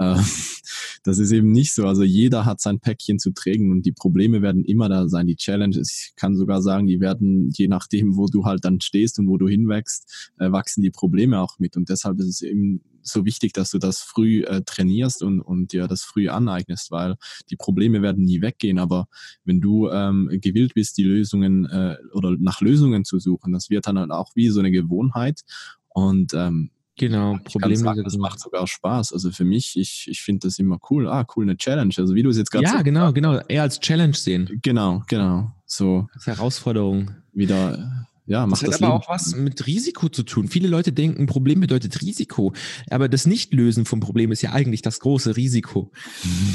das 1.05 1.19
ist 1.19 1.31
eben 1.31 1.53
nicht 1.53 1.75
so. 1.75 1.87
Also 1.87 2.03
jeder 2.03 2.47
hat 2.47 2.61
sein 2.61 2.81
Päckchen 2.81 3.19
zu 3.19 3.33
trägen 3.33 3.71
und 3.71 3.85
die 3.85 3.93
Probleme 3.93 4.41
werden 4.41 4.65
immer 4.65 4.89
da 4.89 5.09
sein. 5.09 5.27
Die 5.27 5.37
Challenges, 5.37 6.09
ich 6.09 6.17
kann 6.17 6.37
sogar 6.37 6.63
sagen, 6.63 6.87
die 6.87 7.01
werden, 7.01 7.51
je 7.51 7.69
nachdem, 7.69 8.17
wo 8.17 8.27
du 8.27 8.45
halt 8.45 8.65
dann 8.65 8.81
stehst 8.81 9.19
und 9.19 9.29
wo 9.29 9.37
du 9.37 9.47
hinwächst, 9.47 10.33
äh, 10.39 10.51
wachsen 10.51 10.83
die 10.83 10.91
Probleme 10.91 11.41
auch 11.41 11.59
mit. 11.59 11.77
Und 11.77 11.91
deshalb 11.91 12.19
ist 12.19 12.29
es 12.29 12.43
eben 12.43 12.83
so 13.03 13.25
wichtig, 13.25 13.53
dass 13.53 13.71
du 13.71 13.79
das 13.79 14.01
früh 14.01 14.43
äh, 14.45 14.63
trainierst 14.63 15.23
und, 15.23 15.41
und 15.41 15.73
dir 15.73 15.87
das 15.87 16.03
früh 16.03 16.29
aneignest, 16.29 16.91
weil 16.91 17.17
die 17.51 17.57
Probleme 17.57 18.01
werden 18.01 18.25
nie 18.25 18.41
weggehen. 18.41 18.79
Aber 18.79 19.07
wenn 19.45 19.61
du 19.61 19.89
ähm, 19.91 20.29
gewillt 20.41 20.75
bist, 20.75 20.97
die 20.97 21.05
Lösungen 21.05 21.67
äh, 21.67 21.97
oder 22.15 22.37
nach 22.39 22.61
Lösungen 22.61 23.05
zu 23.05 23.19
suchen, 23.19 23.53
das 23.53 23.69
wird 23.69 23.87
dann 23.87 23.99
halt 23.99 24.11
auch 24.11 24.33
wie 24.35 24.49
so 24.49 24.61
eine 24.61 24.71
Gewohnheit. 24.71 25.43
Und 25.89 26.33
ähm, 26.35 26.71
Genau, 26.97 27.39
Problem. 27.45 27.83
das 28.05 28.17
macht 28.19 28.41
sogar 28.41 28.67
Spaß. 28.67 29.13
Also 29.13 29.31
für 29.31 29.45
mich, 29.45 29.77
ich, 29.77 30.07
ich 30.11 30.21
finde 30.21 30.47
das 30.49 30.59
immer 30.59 30.79
cool. 30.91 31.09
Ah, 31.09 31.27
cool, 31.35 31.45
eine 31.45 31.57
Challenge. 31.57 31.95
Also 31.97 32.15
wie 32.15 32.23
du 32.23 32.31
es 32.31 32.37
jetzt 32.37 32.51
gerade 32.51 32.65
Ja, 32.65 32.79
so 32.79 32.85
genau, 32.85 33.13
genau. 33.13 33.41
Eher 33.49 33.63
als 33.63 33.81
Challenge 33.81 34.15
sehen. 34.15 34.61
Genau, 34.63 35.03
genau. 35.09 35.51
So. 35.65 36.09
Als 36.13 36.27
Herausforderung. 36.27 37.13
Wieder, 37.33 38.07
ja, 38.27 38.47
macht 38.47 38.63
das, 38.63 38.71
das 38.71 38.81
hat 38.81 38.89
aber 38.89 38.95
auch 38.95 39.09
was 39.09 39.35
mit 39.35 39.67
Risiko 39.67 40.09
zu 40.09 40.25
tun. 40.25 40.49
Viele 40.49 40.69
Leute 40.69 40.93
denken, 40.93 41.27
Problem 41.27 41.61
bedeutet 41.61 42.03
Risiko. 42.03 42.53
Aber 42.91 43.09
das 43.09 43.25
Nichtlösen 43.25 43.87
vom 43.87 44.01
Problem 44.01 44.31
ist 44.31 44.43
ja 44.43 44.53
eigentlich 44.53 44.83
das 44.83 45.01
große 45.01 45.37
Risiko. 45.37 45.91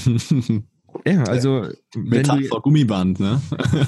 ja, 1.06 1.24
also. 1.24 1.70
Metapher 1.96 2.62
Gummiband, 2.62 3.20
ne? 3.20 3.42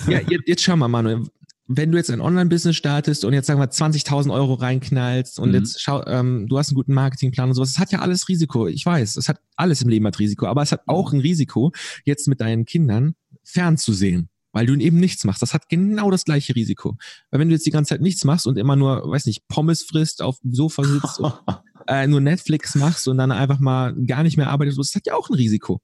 ja, 0.08 0.22
jetzt, 0.22 0.48
jetzt 0.48 0.64
schau 0.64 0.76
mal, 0.76 0.88
Manuel 0.88 1.24
wenn 1.68 1.92
du 1.92 1.98
jetzt 1.98 2.10
ein 2.10 2.22
Online-Business 2.22 2.78
startest 2.78 3.26
und 3.26 3.34
jetzt 3.34 3.48
sagen 3.48 3.60
wir 3.60 3.70
20.000 3.70 4.34
Euro 4.34 4.54
reinknallst 4.54 5.38
und 5.38 5.50
mhm. 5.50 5.56
jetzt 5.56 5.82
schau, 5.82 6.06
ähm, 6.06 6.48
du 6.48 6.58
hast 6.58 6.70
einen 6.70 6.76
guten 6.76 6.94
Marketingplan 6.94 7.50
und 7.50 7.56
sowas, 7.56 7.72
es 7.72 7.80
hat 7.80 7.92
ja 7.92 8.00
alles 8.00 8.30
Risiko. 8.30 8.68
Ich 8.68 8.86
weiß, 8.86 9.18
es 9.18 9.28
hat 9.28 9.40
alles 9.58 9.82
im 9.82 9.90
Leben 9.90 10.08
hat 10.08 10.18
Risiko, 10.18 10.46
aber 10.48 10.62
es 10.62 10.72
hat 10.72 10.82
auch 10.88 11.12
ein 11.12 11.20
Risiko, 11.20 11.74
jetzt 12.06 12.28
mit 12.28 12.40
deinen 12.40 12.66
Kindern 12.66 13.16
fernzusehen, 13.44 14.30
weil 14.54 14.66
du 14.66 14.76
eben 14.76 14.98
nichts 14.98 15.26
machst. 15.26 15.42
Das 15.42 15.54
hat 15.54 15.68
genau 15.68 16.10
das 16.10 16.24
gleiche 16.24 16.56
Risiko. 16.56 16.96
Weil 17.32 17.42
wenn 17.42 17.50
du 17.50 17.56
jetzt 17.56 17.66
die 17.66 17.72
ganze 17.72 17.90
Zeit 17.90 18.02
nichts 18.02 18.24
machst 18.24 18.48
und 18.48 18.58
immer 18.58 18.78
nur, 18.78 19.10
weiß 19.10 19.26
nicht, 19.26 19.46
Pommes 19.50 19.84
frisst, 19.84 20.22
auf 20.22 20.40
dem 20.40 20.54
Sofa 20.54 20.86
sitzt 20.86 21.20
und 21.20 21.34
äh, 21.88 22.08
nur 22.08 22.22
Netflix 22.22 22.76
machst 22.76 23.10
und 23.10 23.18
dann 23.18 23.32
einfach 23.32 23.60
mal 23.60 23.94
gar 24.06 24.24
nicht 24.24 24.38
mehr 24.38 24.50
arbeitest, 24.50 24.80
das 24.80 24.96
hat 24.96 25.06
ja 25.06 25.16
auch 25.16 25.30
ein 25.30 25.36
Risiko. 25.36 25.82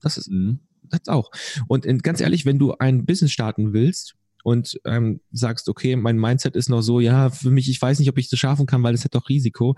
Das 0.00 0.16
ist, 0.16 0.30
mhm. 0.30 0.60
das 0.84 1.08
auch. 1.08 1.32
Und 1.66 2.04
ganz 2.04 2.20
ehrlich, 2.20 2.46
wenn 2.46 2.60
du 2.60 2.74
ein 2.78 3.04
Business 3.04 3.32
starten 3.32 3.72
willst, 3.72 4.14
und 4.44 4.78
ähm, 4.84 5.20
sagst, 5.32 5.70
okay, 5.70 5.96
mein 5.96 6.18
Mindset 6.18 6.54
ist 6.54 6.68
noch 6.68 6.82
so, 6.82 7.00
ja, 7.00 7.30
für 7.30 7.50
mich, 7.50 7.68
ich 7.70 7.80
weiß 7.80 7.98
nicht, 7.98 8.10
ob 8.10 8.18
ich 8.18 8.28
das 8.28 8.38
schaffen 8.38 8.66
kann, 8.66 8.82
weil 8.82 8.94
es 8.94 9.02
hat 9.02 9.14
doch 9.14 9.30
Risiko. 9.30 9.74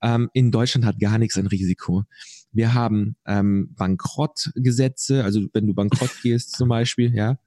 Ähm, 0.00 0.30
in 0.32 0.52
Deutschland 0.52 0.86
hat 0.86 1.00
gar 1.00 1.18
nichts 1.18 1.36
ein 1.36 1.48
Risiko. 1.48 2.04
Wir 2.52 2.74
haben 2.74 3.16
ähm, 3.26 3.74
Bankrottgesetze, 3.76 5.24
also 5.24 5.40
wenn 5.52 5.66
du 5.66 5.74
bankrott 5.74 6.12
gehst 6.22 6.56
zum 6.56 6.68
Beispiel, 6.68 7.12
ja, 7.12 7.38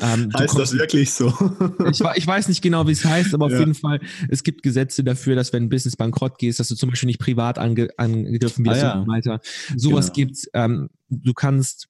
ähm, 0.00 0.30
heißt 0.36 0.54
kommst, 0.54 0.58
das 0.58 0.72
wirklich 0.74 1.12
so? 1.12 1.28
ich, 1.90 2.00
ich, 2.00 2.26
weiß 2.26 2.48
nicht 2.48 2.60
genau, 2.60 2.88
wie 2.88 2.92
es 2.92 3.04
heißt, 3.04 3.32
aber 3.32 3.46
auf 3.46 3.52
ja. 3.52 3.60
jeden 3.60 3.74
Fall, 3.74 4.00
es 4.28 4.42
gibt 4.42 4.64
Gesetze 4.64 5.04
dafür, 5.04 5.36
dass 5.36 5.52
wenn 5.52 5.64
ein 5.64 5.68
Business 5.68 5.96
bankrott 5.96 6.38
gehst, 6.38 6.58
dass 6.58 6.68
du 6.68 6.74
zum 6.74 6.90
Beispiel 6.90 7.06
nicht 7.06 7.20
privat 7.20 7.56
ange, 7.58 7.88
angegriffen 7.96 8.66
wirst 8.66 8.82
ah, 8.82 8.86
ja. 8.86 8.98
und 8.98 9.06
so 9.06 9.12
weiter. 9.12 9.40
Sowas 9.76 10.06
genau. 10.06 10.14
gibt's. 10.14 10.50
Ähm, 10.54 10.90
du 11.08 11.32
kannst, 11.32 11.88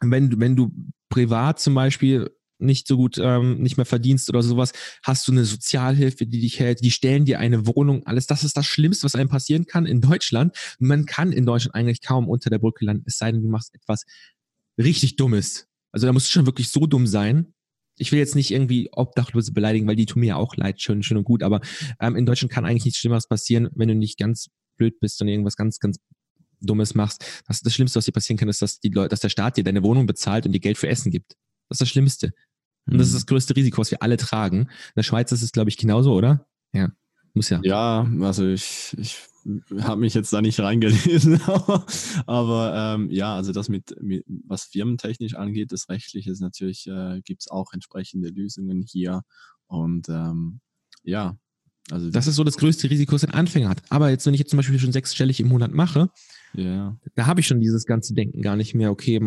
wenn, 0.00 0.40
wenn 0.40 0.56
du 0.56 0.72
privat 1.08 1.60
zum 1.60 1.74
Beispiel 1.74 2.28
nicht 2.58 2.86
so 2.86 2.96
gut 2.96 3.18
ähm, 3.18 3.60
nicht 3.60 3.76
mehr 3.76 3.86
verdienst 3.86 4.28
oder 4.28 4.42
sowas, 4.42 4.72
hast 5.02 5.26
du 5.28 5.32
eine 5.32 5.44
Sozialhilfe, 5.44 6.26
die 6.26 6.40
dich 6.40 6.58
hält, 6.58 6.82
die 6.82 6.90
stellen 6.90 7.24
dir 7.24 7.38
eine 7.38 7.66
Wohnung, 7.66 8.06
alles 8.06 8.26
das 8.26 8.44
ist 8.44 8.56
das 8.56 8.66
Schlimmste, 8.66 9.04
was 9.04 9.14
einem 9.14 9.28
passieren 9.28 9.66
kann 9.66 9.86
in 9.86 10.00
Deutschland. 10.00 10.56
Man 10.78 11.06
kann 11.06 11.32
in 11.32 11.46
Deutschland 11.46 11.74
eigentlich 11.74 12.02
kaum 12.02 12.28
unter 12.28 12.50
der 12.50 12.58
Brücke 12.58 12.84
landen, 12.84 13.04
es 13.06 13.18
sei 13.18 13.32
denn, 13.32 13.42
du 13.42 13.48
machst 13.48 13.74
etwas 13.74 14.04
richtig 14.78 15.16
Dummes. 15.16 15.66
Also 15.92 16.06
da 16.06 16.12
musst 16.12 16.28
du 16.28 16.32
schon 16.32 16.46
wirklich 16.46 16.70
so 16.70 16.86
dumm 16.86 17.06
sein. 17.06 17.54
Ich 17.98 18.12
will 18.12 18.18
jetzt 18.18 18.34
nicht 18.34 18.50
irgendwie 18.50 18.90
Obdachlose 18.92 19.52
beleidigen, 19.52 19.86
weil 19.86 19.96
die 19.96 20.04
tun 20.04 20.20
mir 20.20 20.26
ja 20.26 20.36
auch 20.36 20.54
leid, 20.56 20.82
schön, 20.82 21.02
schön 21.02 21.16
und 21.16 21.24
gut, 21.24 21.42
aber 21.42 21.60
ähm, 22.00 22.16
in 22.16 22.26
Deutschland 22.26 22.52
kann 22.52 22.66
eigentlich 22.66 22.84
nichts 22.84 23.00
Schlimmeres 23.00 23.26
passieren, 23.26 23.70
wenn 23.74 23.88
du 23.88 23.94
nicht 23.94 24.18
ganz 24.18 24.48
blöd 24.76 25.00
bist 25.00 25.20
und 25.22 25.28
irgendwas 25.28 25.56
ganz, 25.56 25.78
ganz 25.78 25.98
Dummes 26.60 26.94
machst, 26.94 27.24
das, 27.46 27.60
das 27.60 27.74
Schlimmste, 27.74 27.98
was 27.98 28.06
dir 28.06 28.12
passieren 28.12 28.38
kann, 28.38 28.48
ist, 28.48 28.62
dass 28.62 28.80
die 28.80 28.88
Leute, 28.88 29.10
dass 29.10 29.20
der 29.20 29.28
Staat 29.28 29.56
dir 29.56 29.64
deine 29.64 29.82
Wohnung 29.82 30.06
bezahlt 30.06 30.46
und 30.46 30.52
dir 30.52 30.60
Geld 30.60 30.78
für 30.78 30.88
Essen 30.88 31.10
gibt. 31.10 31.36
Das 31.68 31.76
ist 31.76 31.80
das 31.82 31.88
Schlimmste. 31.88 32.32
Und 32.86 32.98
das 32.98 33.08
ist 33.08 33.14
mhm. 33.14 33.16
das 33.16 33.26
größte 33.26 33.56
Risiko, 33.56 33.80
was 33.80 33.90
wir 33.90 34.02
alle 34.02 34.16
tragen. 34.16 34.60
In 34.60 34.92
der 34.96 35.02
Schweiz 35.02 35.32
ist 35.32 35.42
es, 35.42 35.52
glaube 35.52 35.70
ich, 35.70 35.76
genauso, 35.76 36.14
oder? 36.14 36.46
Ja, 36.72 36.92
muss 37.34 37.50
ja. 37.50 37.60
Ja, 37.62 38.08
also 38.20 38.46
ich, 38.46 38.94
ich 38.98 39.18
habe 39.80 40.00
mich 40.00 40.14
jetzt 40.14 40.32
da 40.32 40.40
nicht 40.40 40.58
reingelesen, 40.60 41.40
aber, 41.46 41.84
aber 42.26 42.94
ähm, 42.94 43.10
ja, 43.10 43.34
also 43.34 43.52
das 43.52 43.68
mit, 43.68 43.94
mit, 44.00 44.24
was 44.46 44.64
firmentechnisch 44.64 45.34
angeht, 45.34 45.72
das 45.72 45.88
Rechtliche 45.88 46.30
ist 46.30 46.40
natürlich, 46.40 46.86
äh, 46.86 47.20
gibt 47.22 47.42
es 47.42 47.48
auch 47.48 47.72
entsprechende 47.72 48.28
Lösungen 48.28 48.82
hier 48.82 49.22
und 49.66 50.08
ähm, 50.08 50.60
ja. 51.02 51.36
Also 51.90 52.10
das 52.10 52.26
ist 52.26 52.34
so 52.34 52.42
das 52.42 52.56
größte 52.56 52.90
Risiko, 52.90 53.12
das 53.12 53.24
ein 53.24 53.30
Anfänger 53.30 53.68
hat. 53.68 53.80
Aber 53.90 54.10
jetzt, 54.10 54.26
wenn 54.26 54.34
ich 54.34 54.40
jetzt 54.40 54.50
zum 54.50 54.56
Beispiel 54.56 54.76
schon 54.80 54.90
sechsstellig 54.90 55.38
im 55.38 55.46
Monat 55.46 55.72
mache, 55.72 56.10
ja. 56.52 56.98
da 57.14 57.26
habe 57.26 57.38
ich 57.38 57.46
schon 57.46 57.60
dieses 57.60 57.86
ganze 57.86 58.12
Denken 58.12 58.42
gar 58.42 58.56
nicht 58.56 58.74
mehr, 58.74 58.90
okay, 58.90 59.20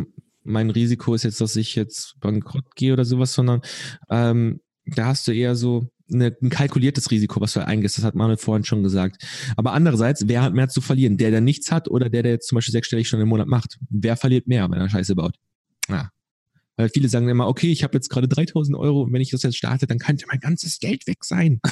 mein 0.50 0.70
Risiko 0.70 1.14
ist 1.14 1.24
jetzt, 1.24 1.40
dass 1.42 1.56
ich 1.56 1.76
jetzt 1.76 2.20
bankrott 2.20 2.76
gehe 2.76 2.94
oder 2.94 3.06
sowas, 3.06 3.34
sondern 3.34 3.62
ähm, 4.10 4.62
da 4.86 5.06
hast 5.06 5.28
du 5.28 5.32
eher 5.32 5.56
so 5.56 5.88
eine, 6.12 6.36
ein 6.42 6.50
kalkuliertes 6.50 7.12
Risiko, 7.12 7.40
was 7.40 7.54
du 7.54 7.66
eingehst. 7.66 7.98
Das 7.98 8.06
hat 8.06 8.16
Manuel 8.16 8.38
vorhin 8.38 8.66
schon 8.66 8.82
gesagt. 8.82 9.24
Aber 9.56 9.74
andererseits, 9.74 10.28
wer 10.28 10.42
hat 10.42 10.54
mehr 10.54 10.68
zu 10.68 10.82
verlieren? 10.82 11.18
Der, 11.18 11.30
der 11.30 11.42
nichts 11.42 11.72
hat 11.72 11.88
oder 11.88 12.10
der, 12.10 12.24
der 12.24 12.34
jetzt 12.34 12.48
zum 12.48 12.56
Beispiel 12.56 12.72
sechsstellig 12.72 13.08
schon 13.08 13.22
im 13.22 13.30
Monat 13.30 13.48
macht? 13.48 13.78
Wer 13.90 14.18
verliert 14.18 14.48
mehr, 14.48 14.70
wenn 14.70 14.80
er 14.80 14.90
Scheiße 14.90 15.16
baut? 15.16 15.36
Ja. 15.88 16.10
Weil 16.78 16.90
viele 16.90 17.10
sagen 17.10 17.30
immer, 17.30 17.48
okay, 17.48 17.72
ich 17.72 17.84
habe 17.84 17.96
jetzt 17.96 18.10
gerade 18.10 18.28
3000 18.28 18.76
Euro 18.78 19.04
und 19.04 19.14
wenn 19.14 19.22
ich 19.22 19.30
das 19.30 19.44
jetzt 19.44 19.58
starte, 19.58 19.86
dann 19.86 20.00
kann 20.00 20.18
ja 20.18 20.26
mein 20.30 20.40
ganzes 20.40 20.80
Geld 20.80 21.06
weg 21.08 21.24
sein. 21.24 21.60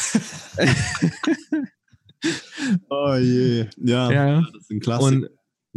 oh 2.89 3.15
je. 3.15 3.65
Ja, 3.77 4.11
ja, 4.11 4.41
das 4.41 4.63
ist 4.63 4.71
ein 4.71 4.79
Klassiker. 4.79 5.07
Und 5.07 5.29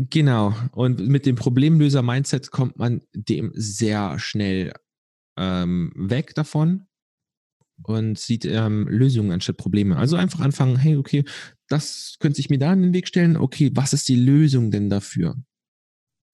Genau. 0.08 0.54
Und 0.72 1.00
mit 1.06 1.26
dem 1.26 1.36
Problemlöser-Mindset 1.36 2.50
kommt 2.50 2.78
man 2.78 3.02
dem 3.12 3.52
sehr 3.54 4.18
schnell 4.18 4.72
ähm, 5.36 5.92
weg 5.94 6.34
davon 6.34 6.86
und 7.82 8.18
sieht 8.18 8.44
ähm, 8.44 8.86
Lösungen 8.88 9.32
anstatt 9.32 9.56
Probleme. 9.56 9.96
Also 9.96 10.16
einfach 10.16 10.40
anfangen, 10.40 10.76
hey, 10.76 10.96
okay, 10.96 11.24
das 11.68 12.16
könnte 12.18 12.36
sich 12.36 12.50
mir 12.50 12.58
da 12.58 12.72
in 12.72 12.82
den 12.82 12.94
Weg 12.94 13.08
stellen. 13.08 13.36
Okay, 13.36 13.70
was 13.74 13.92
ist 13.92 14.08
die 14.08 14.16
Lösung 14.16 14.70
denn 14.70 14.88
dafür? 14.88 15.36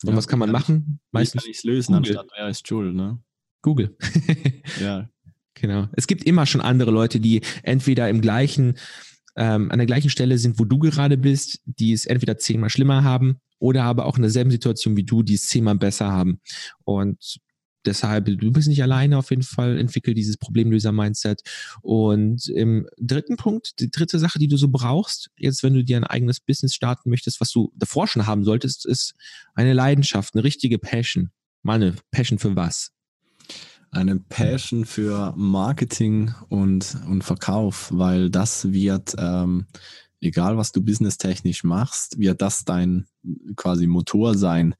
Und 0.04 0.10
ja, 0.10 0.16
was 0.16 0.28
kann 0.28 0.38
man 0.38 0.50
machen? 0.50 1.00
Ich, 1.06 1.12
Meistens 1.12 1.42
kann 1.42 1.50
ich 1.50 1.58
es 1.58 1.64
lösen, 1.64 1.94
Google. 1.94 2.18
anstatt 2.18 2.30
wer 2.36 2.48
ist 2.48 2.68
schuld, 2.68 2.94
ne? 2.94 3.20
Google. 3.62 3.96
ja. 4.80 5.08
Genau. 5.58 5.88
Es 5.92 6.06
gibt 6.06 6.24
immer 6.24 6.44
schon 6.44 6.60
andere 6.60 6.90
Leute, 6.90 7.18
die 7.18 7.40
entweder 7.62 8.10
im 8.10 8.20
gleichen, 8.20 8.76
ähm, 9.36 9.70
an 9.70 9.78
der 9.78 9.86
gleichen 9.86 10.10
Stelle 10.10 10.38
sind, 10.38 10.58
wo 10.58 10.64
du 10.64 10.78
gerade 10.78 11.18
bist, 11.18 11.60
die 11.64 11.92
es 11.92 12.06
entweder 12.06 12.38
zehnmal 12.38 12.70
schlimmer 12.70 13.04
haben 13.04 13.40
oder 13.58 13.84
aber 13.84 14.06
auch 14.06 14.16
in 14.16 14.22
derselben 14.22 14.50
Situation 14.50 14.96
wie 14.96 15.04
du, 15.04 15.22
die 15.22 15.34
es 15.34 15.46
zehnmal 15.46 15.76
besser 15.76 16.10
haben. 16.10 16.40
Und 16.84 17.38
deshalb, 17.86 18.26
du 18.26 18.52
bist 18.52 18.68
nicht 18.68 18.82
alleine 18.82 19.18
auf 19.18 19.30
jeden 19.30 19.42
Fall, 19.42 19.78
entwickel 19.78 20.14
dieses 20.14 20.36
Problemlöser-Mindset. 20.36 21.42
Und 21.82 22.48
im 22.48 22.88
dritten 22.98 23.36
Punkt, 23.36 23.78
die 23.80 23.90
dritte 23.90 24.18
Sache, 24.18 24.38
die 24.38 24.48
du 24.48 24.56
so 24.56 24.68
brauchst, 24.68 25.30
jetzt 25.36 25.62
wenn 25.62 25.74
du 25.74 25.84
dir 25.84 25.96
ein 25.96 26.04
eigenes 26.04 26.40
Business 26.40 26.74
starten 26.74 27.10
möchtest, 27.10 27.40
was 27.40 27.50
du 27.50 27.72
davor 27.76 28.08
schon 28.08 28.26
haben 28.26 28.44
solltest, 28.44 28.86
ist 28.86 29.14
eine 29.54 29.72
Leidenschaft, 29.72 30.34
eine 30.34 30.44
richtige 30.44 30.78
Passion. 30.78 31.30
Mal 31.62 31.74
eine 31.74 31.94
Passion 32.10 32.38
für 32.38 32.54
was? 32.54 32.95
Eine 33.90 34.16
Passion 34.16 34.84
für 34.84 35.32
Marketing 35.36 36.34
und, 36.48 36.96
und 37.08 37.24
Verkauf, 37.24 37.90
weil 37.92 38.30
das 38.30 38.72
wird 38.72 39.14
ähm, 39.18 39.66
egal 40.20 40.56
was 40.56 40.72
du 40.72 40.82
businesstechnisch 40.82 41.64
machst, 41.64 42.18
wird 42.18 42.42
das 42.42 42.64
dein 42.64 43.06
quasi 43.56 43.86
Motor 43.86 44.34
sein, 44.34 44.74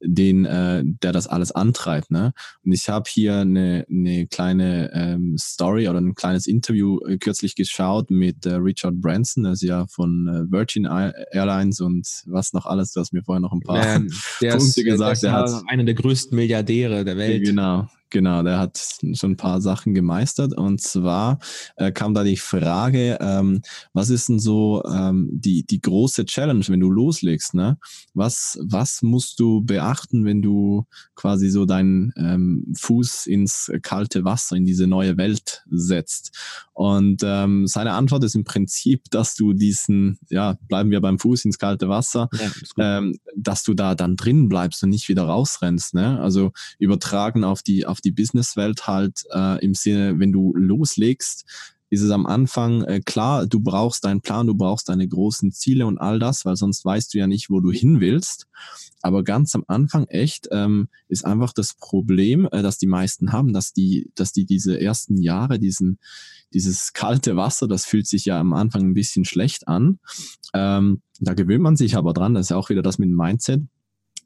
den, 0.00 0.46
äh, 0.46 0.82
der 0.84 1.12
das 1.12 1.26
alles 1.26 1.52
antreibt. 1.52 2.10
Ne? 2.10 2.32
Und 2.64 2.72
ich 2.72 2.88
habe 2.88 3.08
hier 3.08 3.36
eine, 3.36 3.84
eine 3.90 4.26
kleine 4.26 4.90
ähm, 4.94 5.36
Story 5.38 5.88
oder 5.88 6.00
ein 6.00 6.14
kleines 6.14 6.46
Interview 6.46 6.98
äh, 7.06 7.18
kürzlich 7.18 7.54
geschaut 7.54 8.10
mit 8.10 8.46
äh, 8.46 8.54
Richard 8.54 9.00
Branson, 9.00 9.44
der 9.44 9.52
ist 9.52 9.62
ja 9.62 9.86
von 9.86 10.28
äh, 10.28 10.50
Virgin 10.50 10.86
Airlines 10.86 11.80
und 11.80 12.22
was 12.26 12.52
noch 12.52 12.66
alles. 12.66 12.92
Du 12.92 13.00
hast 13.00 13.12
mir 13.12 13.22
vorher 13.22 13.40
noch 13.40 13.52
ein 13.52 13.60
paar 13.60 13.84
ähm, 13.86 14.10
Punkte 14.38 14.56
ist, 14.56 14.84
gesagt. 14.84 15.22
Der, 15.22 15.32
der 15.32 15.40
hat 15.40 15.62
einer 15.68 15.84
der 15.84 15.94
größten 15.94 16.34
Milliardäre 16.34 17.04
der 17.04 17.16
Welt. 17.16 17.44
Genau, 17.44 17.88
Genau, 18.10 18.42
der 18.42 18.58
hat 18.58 18.98
schon 19.14 19.32
ein 19.32 19.36
paar 19.36 19.60
Sachen 19.60 19.94
gemeistert. 19.94 20.56
Und 20.56 20.80
zwar 20.80 21.38
äh, 21.76 21.92
kam 21.92 22.12
da 22.12 22.24
die 22.24 22.36
Frage, 22.36 23.18
ähm, 23.20 23.62
was 23.92 24.10
ist 24.10 24.28
denn 24.28 24.40
so 24.40 24.82
ähm, 24.84 25.28
die, 25.32 25.64
die 25.64 25.80
große 25.80 26.24
Challenge, 26.24 26.64
wenn 26.68 26.80
du 26.80 26.90
loslegst? 26.90 27.54
Ne? 27.54 27.78
Was, 28.12 28.58
was 28.62 29.02
musst 29.02 29.38
du 29.38 29.60
beachten, 29.62 30.24
wenn 30.24 30.42
du 30.42 30.86
quasi 31.14 31.50
so 31.50 31.66
deinen 31.66 32.12
ähm, 32.16 32.72
Fuß 32.76 33.26
ins 33.26 33.70
kalte 33.82 34.24
Wasser, 34.24 34.56
in 34.56 34.64
diese 34.64 34.88
neue 34.88 35.16
Welt 35.16 35.62
setzt? 35.70 36.36
Und 36.72 37.22
ähm, 37.24 37.66
seine 37.66 37.92
Antwort 37.92 38.24
ist 38.24 38.34
im 38.34 38.44
Prinzip, 38.44 39.04
dass 39.10 39.34
du 39.34 39.52
diesen, 39.52 40.18
ja, 40.30 40.56
bleiben 40.66 40.90
wir 40.90 41.00
beim 41.00 41.18
Fuß 41.18 41.44
ins 41.44 41.58
kalte 41.58 41.88
Wasser, 41.88 42.28
ja, 42.76 42.98
ähm, 42.98 43.18
dass 43.36 43.62
du 43.62 43.74
da 43.74 43.94
dann 43.94 44.16
drin 44.16 44.48
bleibst 44.48 44.82
und 44.82 44.90
nicht 44.90 45.08
wieder 45.08 45.24
rausrennst. 45.24 45.94
Ne? 45.94 46.18
Also 46.20 46.52
übertragen 46.78 47.44
auf 47.44 47.62
die, 47.62 47.86
auf 47.86 47.99
die 48.00 48.12
Businesswelt 48.12 48.86
halt 48.86 49.24
äh, 49.32 49.64
im 49.64 49.74
Sinne, 49.74 50.18
wenn 50.18 50.32
du 50.32 50.52
loslegst, 50.54 51.44
ist 51.90 52.02
es 52.02 52.10
am 52.10 52.24
Anfang 52.24 52.84
äh, 52.84 53.00
klar, 53.00 53.46
du 53.46 53.60
brauchst 53.60 54.04
deinen 54.04 54.20
Plan, 54.20 54.46
du 54.46 54.54
brauchst 54.54 54.88
deine 54.88 55.06
großen 55.06 55.50
Ziele 55.50 55.86
und 55.86 55.98
all 55.98 56.20
das, 56.20 56.44
weil 56.44 56.54
sonst 56.54 56.84
weißt 56.84 57.12
du 57.12 57.18
ja 57.18 57.26
nicht, 57.26 57.50
wo 57.50 57.60
du 57.60 57.72
hin 57.72 58.00
willst. 58.00 58.46
Aber 59.02 59.24
ganz 59.24 59.54
am 59.56 59.64
Anfang 59.66 60.04
echt 60.06 60.48
ähm, 60.52 60.88
ist 61.08 61.24
einfach 61.24 61.52
das 61.52 61.74
Problem, 61.74 62.48
äh, 62.52 62.62
dass 62.62 62.78
die 62.78 62.86
meisten 62.86 63.32
haben, 63.32 63.52
dass 63.52 63.72
die, 63.72 64.12
dass 64.14 64.32
die 64.32 64.46
diese 64.46 64.80
ersten 64.80 65.20
Jahre, 65.20 65.58
diesen, 65.58 65.98
dieses 66.54 66.92
kalte 66.92 67.36
Wasser, 67.36 67.66
das 67.66 67.86
fühlt 67.86 68.06
sich 68.06 68.24
ja 68.24 68.38
am 68.38 68.52
Anfang 68.52 68.82
ein 68.82 68.94
bisschen 68.94 69.24
schlecht 69.24 69.66
an. 69.66 69.98
Ähm, 70.54 71.02
da 71.18 71.34
gewöhnt 71.34 71.62
man 71.62 71.76
sich 71.76 71.96
aber 71.96 72.12
dran. 72.12 72.34
Das 72.34 72.46
ist 72.46 72.50
ja 72.50 72.56
auch 72.56 72.70
wieder 72.70 72.82
das 72.82 72.98
mit 72.98 73.08
dem 73.08 73.16
Mindset 73.16 73.62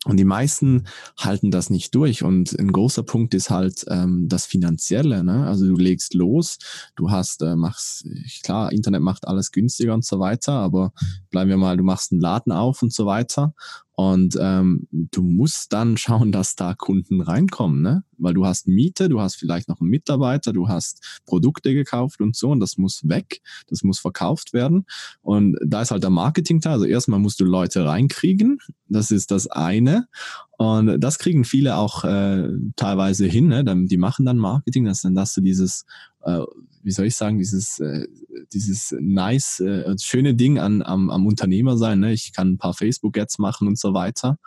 und 0.05 0.19
die 0.19 0.25
meisten 0.25 0.87
halten 1.19 1.51
das 1.51 1.71
nicht 1.71 1.95
durch. 1.95 2.23
Und 2.23 2.59
ein 2.59 2.73
großer 2.73 3.03
Punkt 3.03 3.35
ist 3.35 3.51
halt 3.51 3.85
ähm, 3.89 4.29
das 4.29 4.47
Finanzielle. 4.47 5.25
Ne? 5.25 5.47
Also 5.47 5.67
du 5.67 5.77
legst 5.77 6.15
los, 6.15 6.59
du 6.95 7.11
hast, 7.11 7.43
äh, 7.43 7.57
machst, 7.57 8.07
klar, 8.43 8.73
Internet 8.73 9.01
macht 9.01 9.27
alles 9.27 9.51
günstiger 9.51 9.95
und 9.95 10.05
so 10.05 10.21
weiter, 10.21 10.53
aber 10.53 10.93
bleiben 11.31 11.51
wir 11.51 11.57
mal, 11.57 11.77
du 11.77 11.85
machst 11.85 12.13
einen 12.13 12.21
Laden 12.21 12.53
auf 12.53 12.83
und 12.83 12.93
so 12.93 13.07
weiter. 13.07 13.55
Und 13.97 14.37
ähm, 14.41 14.89
du 14.91 15.23
musst 15.23 15.73
dann 15.73 15.97
schauen, 15.97 16.33
dass 16.33 16.57
da 16.57 16.75
Kunden 16.75 17.21
reinkommen, 17.21 17.81
ne? 17.81 18.03
Weil 18.19 18.35
du 18.35 18.45
hast 18.45 18.67
Miete, 18.67 19.09
du 19.09 19.21
hast 19.21 19.37
vielleicht 19.37 19.69
noch 19.69 19.81
einen 19.81 19.91
Mitarbeiter, 19.91 20.53
du 20.53 20.69
hast 20.69 21.23
Produkte 21.27 21.75
gekauft 21.75 22.21
und 22.21 22.35
so 22.35 22.51
und 22.51 22.61
das 22.61 22.77
muss 22.77 23.09
weg, 23.09 23.41
das 23.69 23.85
muss 23.85 24.01
verkauft 24.01 24.53
werden. 24.53 24.87
Und 25.23 25.57
da 25.65 25.83
ist 25.83 25.93
halt 25.93 26.03
der 26.03 26.11
Marketing-Teil. 26.11 26.73
Also 26.73 26.87
erstmal 26.87 27.21
musst 27.21 27.39
du 27.41 27.45
Leute 27.45 27.85
reinkriegen, 27.85 28.59
das 28.89 29.13
ist 29.13 29.31
das 29.31 29.47
eine. 29.47 30.09
Und 30.57 31.01
das 31.01 31.19
kriegen 31.19 31.45
viele 31.45 31.77
auch 31.77 32.05
äh, 32.05 32.49
teilweise 32.75 33.27
hin, 33.27 33.49
ne? 33.49 33.65
Die 33.65 33.97
machen 33.97 34.27
dann 34.27 34.39
Marketing, 34.39 34.85
das 34.87 34.99
ist 34.99 35.05
dann, 35.05 35.15
dass 35.15 35.35
du 35.35 35.41
dieses 35.41 35.85
äh, 36.25 36.41
wie 36.83 36.91
soll 36.91 37.07
ich 37.07 37.17
sagen, 37.17 37.39
dieses, 37.39 37.79
äh, 37.79 38.07
dieses 38.53 38.95
nice, 39.01 39.61
äh, 39.61 39.97
schöne 39.99 40.35
Ding 40.35 40.59
an, 40.59 40.83
am, 40.83 41.11
am 41.11 41.27
Unternehmer 41.27 41.77
sein. 41.77 42.01
Ne? 42.01 42.13
Ich 42.13 42.33
kann 42.33 42.53
ein 42.53 42.59
paar 42.59 42.75
Facebook-Ads 42.75 43.39
machen 43.39 43.69
und 43.69 43.79
so 43.79 43.95
weiter. 43.95 44.39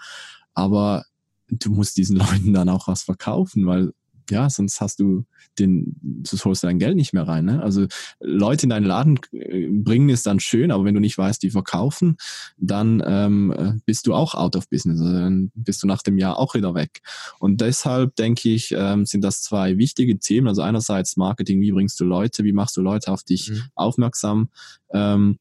Aber 0.53 1.05
du 1.49 1.71
musst 1.71 1.97
diesen 1.97 2.17
Leuten 2.17 2.53
dann 2.53 2.69
auch 2.69 2.87
was 2.87 3.03
verkaufen, 3.03 3.65
weil 3.65 3.93
ja, 4.29 4.49
sonst 4.49 4.81
hast 4.81 4.99
du 4.99 5.25
den, 5.59 6.23
sonst 6.25 6.45
holst 6.45 6.63
du 6.63 6.67
dein 6.67 6.79
Geld 6.79 6.95
nicht 6.95 7.13
mehr 7.13 7.27
rein. 7.27 7.45
Ne? 7.45 7.61
Also 7.61 7.87
Leute 8.19 8.63
in 8.63 8.69
deinen 8.69 8.85
Laden 8.85 9.19
äh, 9.31 9.67
bringen 9.69 10.09
ist 10.09 10.25
dann 10.25 10.39
schön, 10.39 10.71
aber 10.71 10.85
wenn 10.85 10.93
du 10.93 10.99
nicht 10.99 11.17
weißt, 11.17 11.41
die 11.41 11.49
verkaufen, 11.49 12.17
dann 12.57 13.01
ähm, 13.05 13.51
äh, 13.51 13.73
bist 13.85 14.07
du 14.07 14.13
auch 14.13 14.35
out 14.35 14.55
of 14.55 14.69
business. 14.69 14.99
Also 14.99 15.13
dann 15.13 15.51
bist 15.55 15.83
du 15.83 15.87
nach 15.87 16.01
dem 16.01 16.17
Jahr 16.17 16.37
auch 16.37 16.53
wieder 16.53 16.75
weg. 16.75 17.01
Und 17.39 17.61
deshalb 17.61 18.15
denke 18.15 18.49
ich, 18.49 18.73
ähm, 18.77 19.05
sind 19.05 19.23
das 19.23 19.41
zwei 19.41 19.77
wichtige 19.77 20.19
Themen. 20.19 20.47
Also 20.47 20.61
einerseits 20.61 21.17
Marketing, 21.17 21.61
wie 21.61 21.71
bringst 21.71 21.99
du 21.99 22.05
Leute, 22.05 22.43
wie 22.43 22.53
machst 22.53 22.77
du 22.77 22.81
Leute 22.81 23.11
auf 23.11 23.23
dich 23.23 23.49
mhm. 23.49 23.63
aufmerksam? 23.75 24.49
Ähm, 24.91 25.39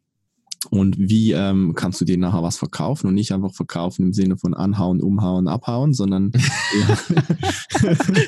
und 0.70 0.98
wie 0.98 1.32
ähm, 1.32 1.74
kannst 1.74 2.00
du 2.00 2.04
denen 2.04 2.22
nachher 2.22 2.42
was 2.42 2.56
verkaufen 2.56 3.06
und 3.08 3.14
nicht 3.14 3.32
einfach 3.32 3.54
verkaufen 3.54 4.06
im 4.06 4.12
Sinne 4.12 4.36
von 4.36 4.54
anhauen, 4.54 5.00
umhauen, 5.00 5.48
abhauen, 5.48 5.92
sondern 5.92 6.32
ja, 6.80 6.98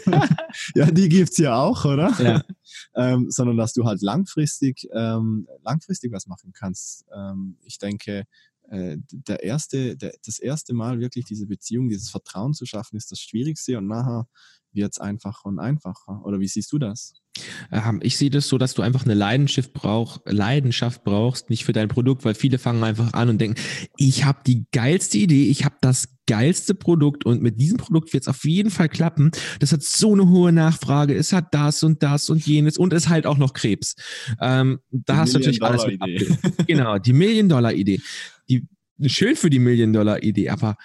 ja 0.74 0.90
die 0.90 1.08
gibt's 1.08 1.38
ja 1.38 1.56
auch, 1.56 1.84
oder? 1.84 2.12
Ja. 2.20 2.42
ähm, 2.94 3.30
sondern 3.30 3.56
dass 3.56 3.72
du 3.72 3.84
halt 3.84 4.02
langfristig, 4.02 4.88
ähm, 4.92 5.46
langfristig 5.62 6.12
was 6.12 6.26
machen 6.26 6.52
kannst. 6.52 7.04
Ähm, 7.14 7.56
ich 7.64 7.78
denke, 7.78 8.24
äh, 8.70 8.98
der 9.10 9.42
erste, 9.42 9.96
der, 9.96 10.14
das 10.24 10.38
erste 10.38 10.74
Mal 10.74 11.00
wirklich 11.00 11.24
diese 11.24 11.46
Beziehung, 11.46 11.88
dieses 11.88 12.10
Vertrauen 12.10 12.54
zu 12.54 12.66
schaffen, 12.66 12.96
ist 12.96 13.10
das 13.10 13.20
Schwierigste 13.20 13.78
und 13.78 13.86
nachher 13.86 14.28
wird's 14.72 14.98
einfacher 14.98 15.46
und 15.46 15.58
einfacher. 15.58 16.24
Oder 16.24 16.40
wie 16.40 16.48
siehst 16.48 16.72
du 16.72 16.78
das? 16.78 17.14
Ähm, 17.72 18.00
ich 18.02 18.16
sehe 18.16 18.30
das 18.30 18.48
so, 18.48 18.58
dass 18.58 18.74
du 18.74 18.82
einfach 18.82 19.04
eine 19.04 19.14
Leidenschaft, 19.14 19.72
brauch, 19.72 20.20
Leidenschaft 20.24 21.04
brauchst, 21.04 21.50
nicht 21.50 21.64
für 21.64 21.72
dein 21.72 21.88
Produkt, 21.88 22.24
weil 22.24 22.34
viele 22.34 22.58
fangen 22.58 22.84
einfach 22.84 23.12
an 23.12 23.28
und 23.28 23.40
denken, 23.40 23.60
ich 23.96 24.24
habe 24.24 24.40
die 24.46 24.66
geilste 24.72 25.18
Idee, 25.18 25.48
ich 25.48 25.64
habe 25.64 25.76
das 25.80 26.08
geilste 26.26 26.74
Produkt 26.74 27.24
und 27.24 27.42
mit 27.42 27.58
diesem 27.60 27.78
Produkt 27.78 28.12
wird 28.12 28.24
es 28.24 28.28
auf 28.28 28.44
jeden 28.44 28.70
Fall 28.70 28.88
klappen. 28.88 29.30
Das 29.60 29.72
hat 29.72 29.82
so 29.82 30.12
eine 30.12 30.28
hohe 30.28 30.52
Nachfrage, 30.52 31.14
es 31.14 31.32
hat 31.32 31.54
das 31.54 31.82
und 31.82 32.02
das 32.02 32.30
und 32.30 32.46
jenes 32.46 32.76
und 32.76 32.92
es 32.92 33.08
halt 33.08 33.26
auch 33.26 33.38
noch 33.38 33.54
Krebs. 33.54 33.96
Ähm, 34.40 34.78
da 34.90 35.14
die 35.14 35.18
hast 35.18 35.34
du 35.34 35.38
natürlich 35.38 35.62
alles 35.62 35.86
mit 35.86 35.98
Genau, 36.66 36.98
die 36.98 37.14
Million-Dollar-Idee. 37.14 38.00
Schön 39.06 39.36
für 39.36 39.48
die 39.48 39.58
Million-Dollar-Idee, 39.58 40.50
aber 40.50 40.76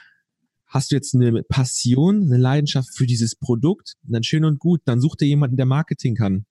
hast 0.74 0.92
du 0.92 0.96
jetzt 0.96 1.14
eine 1.14 1.44
Passion, 1.44 2.24
eine 2.24 2.38
Leidenschaft 2.38 2.96
für 2.96 3.06
dieses 3.06 3.36
Produkt, 3.36 3.96
dann 4.04 4.24
schön 4.24 4.46
und 4.46 4.60
gut, 4.60 4.82
dann 4.86 5.02
such 5.02 5.16
dir 5.16 5.28
jemanden, 5.28 5.58
der 5.58 5.66
Marketing 5.66 6.16
kann. 6.16 6.46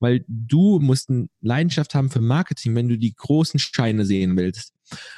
Weil 0.00 0.24
du 0.28 0.78
musst 0.80 1.10
eine 1.10 1.28
Leidenschaft 1.40 1.94
haben 1.94 2.10
für 2.10 2.20
Marketing, 2.20 2.74
wenn 2.74 2.88
du 2.88 2.98
die 2.98 3.14
großen 3.14 3.58
Scheine 3.58 4.04
sehen 4.04 4.36
willst. 4.36 4.72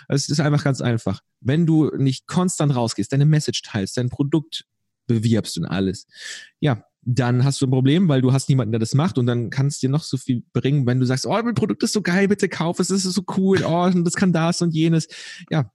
Es 0.08 0.28
ist 0.28 0.40
einfach 0.40 0.64
ganz 0.64 0.80
einfach. 0.80 1.20
Wenn 1.40 1.66
du 1.66 1.90
nicht 1.96 2.26
konstant 2.26 2.74
rausgehst, 2.74 3.12
deine 3.12 3.26
Message 3.26 3.62
teilst, 3.62 3.96
dein 3.96 4.10
Produkt 4.10 4.64
bewirbst 5.06 5.58
und 5.58 5.66
alles, 5.66 6.06
ja, 6.60 6.84
dann 7.02 7.44
hast 7.44 7.60
du 7.60 7.66
ein 7.66 7.70
Problem, 7.70 8.08
weil 8.08 8.20
du 8.20 8.32
hast 8.32 8.48
niemanden, 8.48 8.72
der 8.72 8.78
das 8.78 8.94
macht 8.94 9.16
und 9.16 9.26
dann 9.26 9.50
kannst 9.50 9.82
du 9.82 9.86
dir 9.86 9.90
noch 9.90 10.02
so 10.02 10.16
viel 10.16 10.42
bringen, 10.52 10.86
wenn 10.86 11.00
du 11.00 11.06
sagst, 11.06 11.26
oh, 11.26 11.42
mein 11.42 11.54
Produkt 11.54 11.82
ist 11.82 11.92
so 11.92 12.02
geil, 12.02 12.28
bitte 12.28 12.48
kauf 12.48 12.78
es, 12.78 12.88
das 12.88 13.04
ist 13.04 13.14
so 13.14 13.24
cool, 13.36 13.62
oh, 13.64 13.90
das 13.90 14.14
kann 14.14 14.32
das 14.32 14.60
und 14.60 14.74
jenes. 14.74 15.08
Ja, 15.50 15.72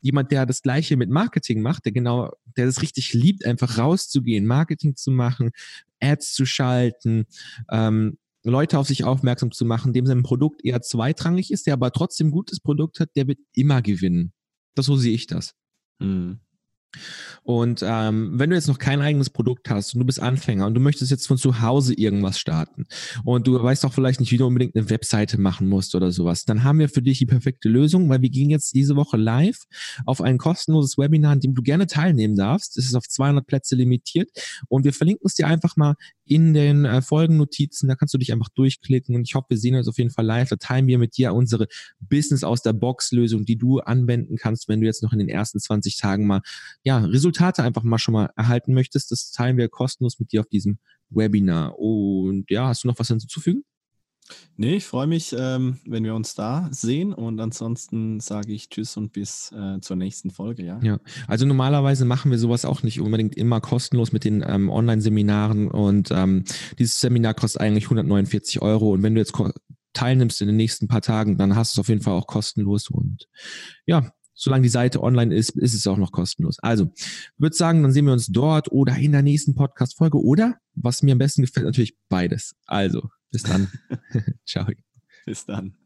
jemand, 0.00 0.30
der 0.32 0.46
das 0.46 0.62
Gleiche 0.62 0.96
mit 0.96 1.10
Marketing 1.10 1.60
macht, 1.60 1.84
der 1.84 1.92
genau, 1.92 2.30
der 2.56 2.66
das 2.66 2.82
richtig 2.82 3.12
liebt, 3.12 3.44
einfach 3.44 3.78
rauszugehen, 3.78 4.46
Marketing 4.46 4.96
zu 4.96 5.10
machen, 5.10 5.50
Ads 6.00 6.32
zu 6.34 6.46
schalten, 6.46 7.26
ähm, 7.70 8.18
Leute 8.42 8.78
auf 8.78 8.86
sich 8.86 9.04
aufmerksam 9.04 9.52
zu 9.52 9.64
machen, 9.64 9.92
dem 9.92 10.06
sein 10.06 10.22
Produkt 10.22 10.64
eher 10.64 10.80
zweitrangig 10.80 11.50
ist, 11.50 11.66
der 11.66 11.74
aber 11.74 11.92
trotzdem 11.92 12.30
gutes 12.30 12.60
Produkt 12.60 13.00
hat, 13.00 13.10
der 13.16 13.28
wird 13.28 13.38
immer 13.54 13.82
gewinnen. 13.82 14.32
Das 14.74 14.86
so 14.86 14.96
sehe 14.96 15.12
ich 15.12 15.26
das. 15.26 15.54
Mhm. 15.98 16.40
Und 17.42 17.82
ähm, 17.84 18.32
wenn 18.34 18.50
du 18.50 18.56
jetzt 18.56 18.68
noch 18.68 18.78
kein 18.78 19.00
eigenes 19.00 19.30
Produkt 19.30 19.70
hast 19.70 19.94
und 19.94 20.00
du 20.00 20.06
bist 20.06 20.20
Anfänger 20.20 20.66
und 20.66 20.74
du 20.74 20.80
möchtest 20.80 21.10
jetzt 21.10 21.26
von 21.26 21.38
zu 21.38 21.60
Hause 21.60 21.94
irgendwas 21.94 22.38
starten 22.38 22.86
und 23.24 23.46
du 23.46 23.60
weißt 23.60 23.84
auch 23.84 23.92
vielleicht 23.92 24.20
nicht, 24.20 24.32
wie 24.32 24.36
du 24.36 24.46
unbedingt 24.46 24.76
eine 24.76 24.90
Webseite 24.90 25.40
machen 25.40 25.68
musst 25.68 25.94
oder 25.94 26.10
sowas, 26.12 26.44
dann 26.44 26.64
haben 26.64 26.78
wir 26.78 26.88
für 26.88 27.02
dich 27.02 27.18
die 27.18 27.26
perfekte 27.26 27.68
Lösung, 27.68 28.08
weil 28.08 28.22
wir 28.22 28.30
gehen 28.30 28.50
jetzt 28.50 28.74
diese 28.74 28.96
Woche 28.96 29.16
live 29.16 29.64
auf 30.04 30.20
ein 30.20 30.38
kostenloses 30.38 30.98
Webinar, 30.98 31.32
an 31.32 31.40
dem 31.40 31.54
du 31.54 31.62
gerne 31.62 31.86
teilnehmen 31.86 32.36
darfst. 32.36 32.76
Es 32.76 32.86
ist 32.86 32.94
auf 32.94 33.08
200 33.08 33.46
Plätze 33.46 33.76
limitiert 33.76 34.30
und 34.68 34.84
wir 34.84 34.92
verlinken 34.92 35.26
es 35.26 35.34
dir 35.34 35.46
einfach 35.46 35.76
mal 35.76 35.94
in 36.30 36.54
den 36.54 36.84
äh, 36.84 37.02
Folgennotizen. 37.02 37.88
Da 37.88 37.96
kannst 37.96 38.14
du 38.14 38.18
dich 38.18 38.32
einfach 38.32 38.48
durchklicken 38.54 39.16
und 39.16 39.22
ich 39.22 39.34
hoffe, 39.34 39.46
wir 39.50 39.58
sehen 39.58 39.74
uns 39.74 39.88
auf 39.88 39.98
jeden 39.98 40.10
Fall 40.10 40.24
live. 40.24 40.48
Da 40.48 40.56
teilen 40.56 40.86
wir 40.86 40.96
mit 40.96 41.16
dir 41.16 41.34
unsere 41.34 41.66
Business 41.98 42.44
aus 42.44 42.62
der 42.62 42.72
Box 42.72 43.10
Lösung, 43.10 43.44
die 43.44 43.56
du 43.56 43.80
anwenden 43.80 44.36
kannst, 44.36 44.68
wenn 44.68 44.80
du 44.80 44.86
jetzt 44.86 45.02
noch 45.02 45.12
in 45.12 45.18
den 45.18 45.28
ersten 45.28 45.58
20 45.58 45.98
Tagen 45.98 46.28
mal 46.28 46.40
ja, 46.84 46.98
Resultate 46.98 47.64
einfach 47.64 47.82
mal 47.82 47.98
schon 47.98 48.12
mal 48.12 48.30
erhalten 48.36 48.74
möchtest, 48.74 49.10
das 49.10 49.32
teilen 49.32 49.56
wir 49.56 49.68
kostenlos 49.68 50.20
mit 50.20 50.30
dir 50.30 50.40
auf 50.40 50.46
diesem 50.46 50.78
Webinar. 51.08 51.76
Und 51.80 52.48
ja, 52.48 52.68
hast 52.68 52.84
du 52.84 52.88
noch 52.88 52.98
was 53.00 53.08
hinzuzufügen? 53.08 53.64
Nee, 54.56 54.76
ich 54.76 54.84
freue 54.84 55.06
mich, 55.06 55.34
ähm, 55.36 55.78
wenn 55.86 56.04
wir 56.04 56.14
uns 56.14 56.34
da 56.34 56.68
sehen 56.70 57.12
und 57.12 57.40
ansonsten 57.40 58.20
sage 58.20 58.52
ich 58.52 58.68
Tschüss 58.68 58.96
und 58.96 59.12
bis 59.12 59.52
äh, 59.52 59.80
zur 59.80 59.96
nächsten 59.96 60.30
Folge, 60.30 60.64
ja. 60.64 60.80
Ja, 60.82 60.98
also 61.26 61.46
normalerweise 61.46 62.04
machen 62.04 62.30
wir 62.30 62.38
sowas 62.38 62.64
auch 62.64 62.82
nicht 62.82 63.00
unbedingt 63.00 63.36
immer 63.36 63.60
kostenlos 63.60 64.12
mit 64.12 64.24
den 64.24 64.44
ähm, 64.46 64.68
Online-Seminaren 64.68 65.68
und 65.68 66.10
ähm, 66.10 66.44
dieses 66.78 67.00
Seminar 67.00 67.34
kostet 67.34 67.62
eigentlich 67.62 67.84
149 67.84 68.62
Euro 68.62 68.92
und 68.92 69.02
wenn 69.02 69.14
du 69.14 69.20
jetzt 69.20 69.34
teilnimmst 69.92 70.40
in 70.40 70.46
den 70.46 70.56
nächsten 70.56 70.88
paar 70.88 71.02
Tagen, 71.02 71.36
dann 71.36 71.56
hast 71.56 71.74
du 71.74 71.80
es 71.80 71.84
auf 71.84 71.88
jeden 71.88 72.02
Fall 72.02 72.14
auch 72.14 72.26
kostenlos 72.26 72.90
und 72.90 73.26
ja, 73.86 74.12
solange 74.40 74.62
die 74.62 74.70
Seite 74.70 75.02
online 75.02 75.34
ist, 75.34 75.50
ist 75.50 75.74
es 75.74 75.86
auch 75.86 75.98
noch 75.98 76.12
kostenlos. 76.12 76.58
Also, 76.60 76.90
würde 77.36 77.54
sagen, 77.54 77.82
dann 77.82 77.92
sehen 77.92 78.06
wir 78.06 78.12
uns 78.12 78.26
dort 78.28 78.72
oder 78.72 78.96
in 78.96 79.12
der 79.12 79.22
nächsten 79.22 79.54
Podcast-Folge 79.54 80.18
oder, 80.18 80.56
was 80.74 81.02
mir 81.02 81.12
am 81.12 81.18
besten 81.18 81.42
gefällt, 81.42 81.66
natürlich 81.66 81.96
beides. 82.08 82.54
Also, 82.66 83.10
bis 83.30 83.42
dann. 83.42 83.70
Ciao. 84.46 84.66
Bis 85.26 85.44
dann. 85.44 85.79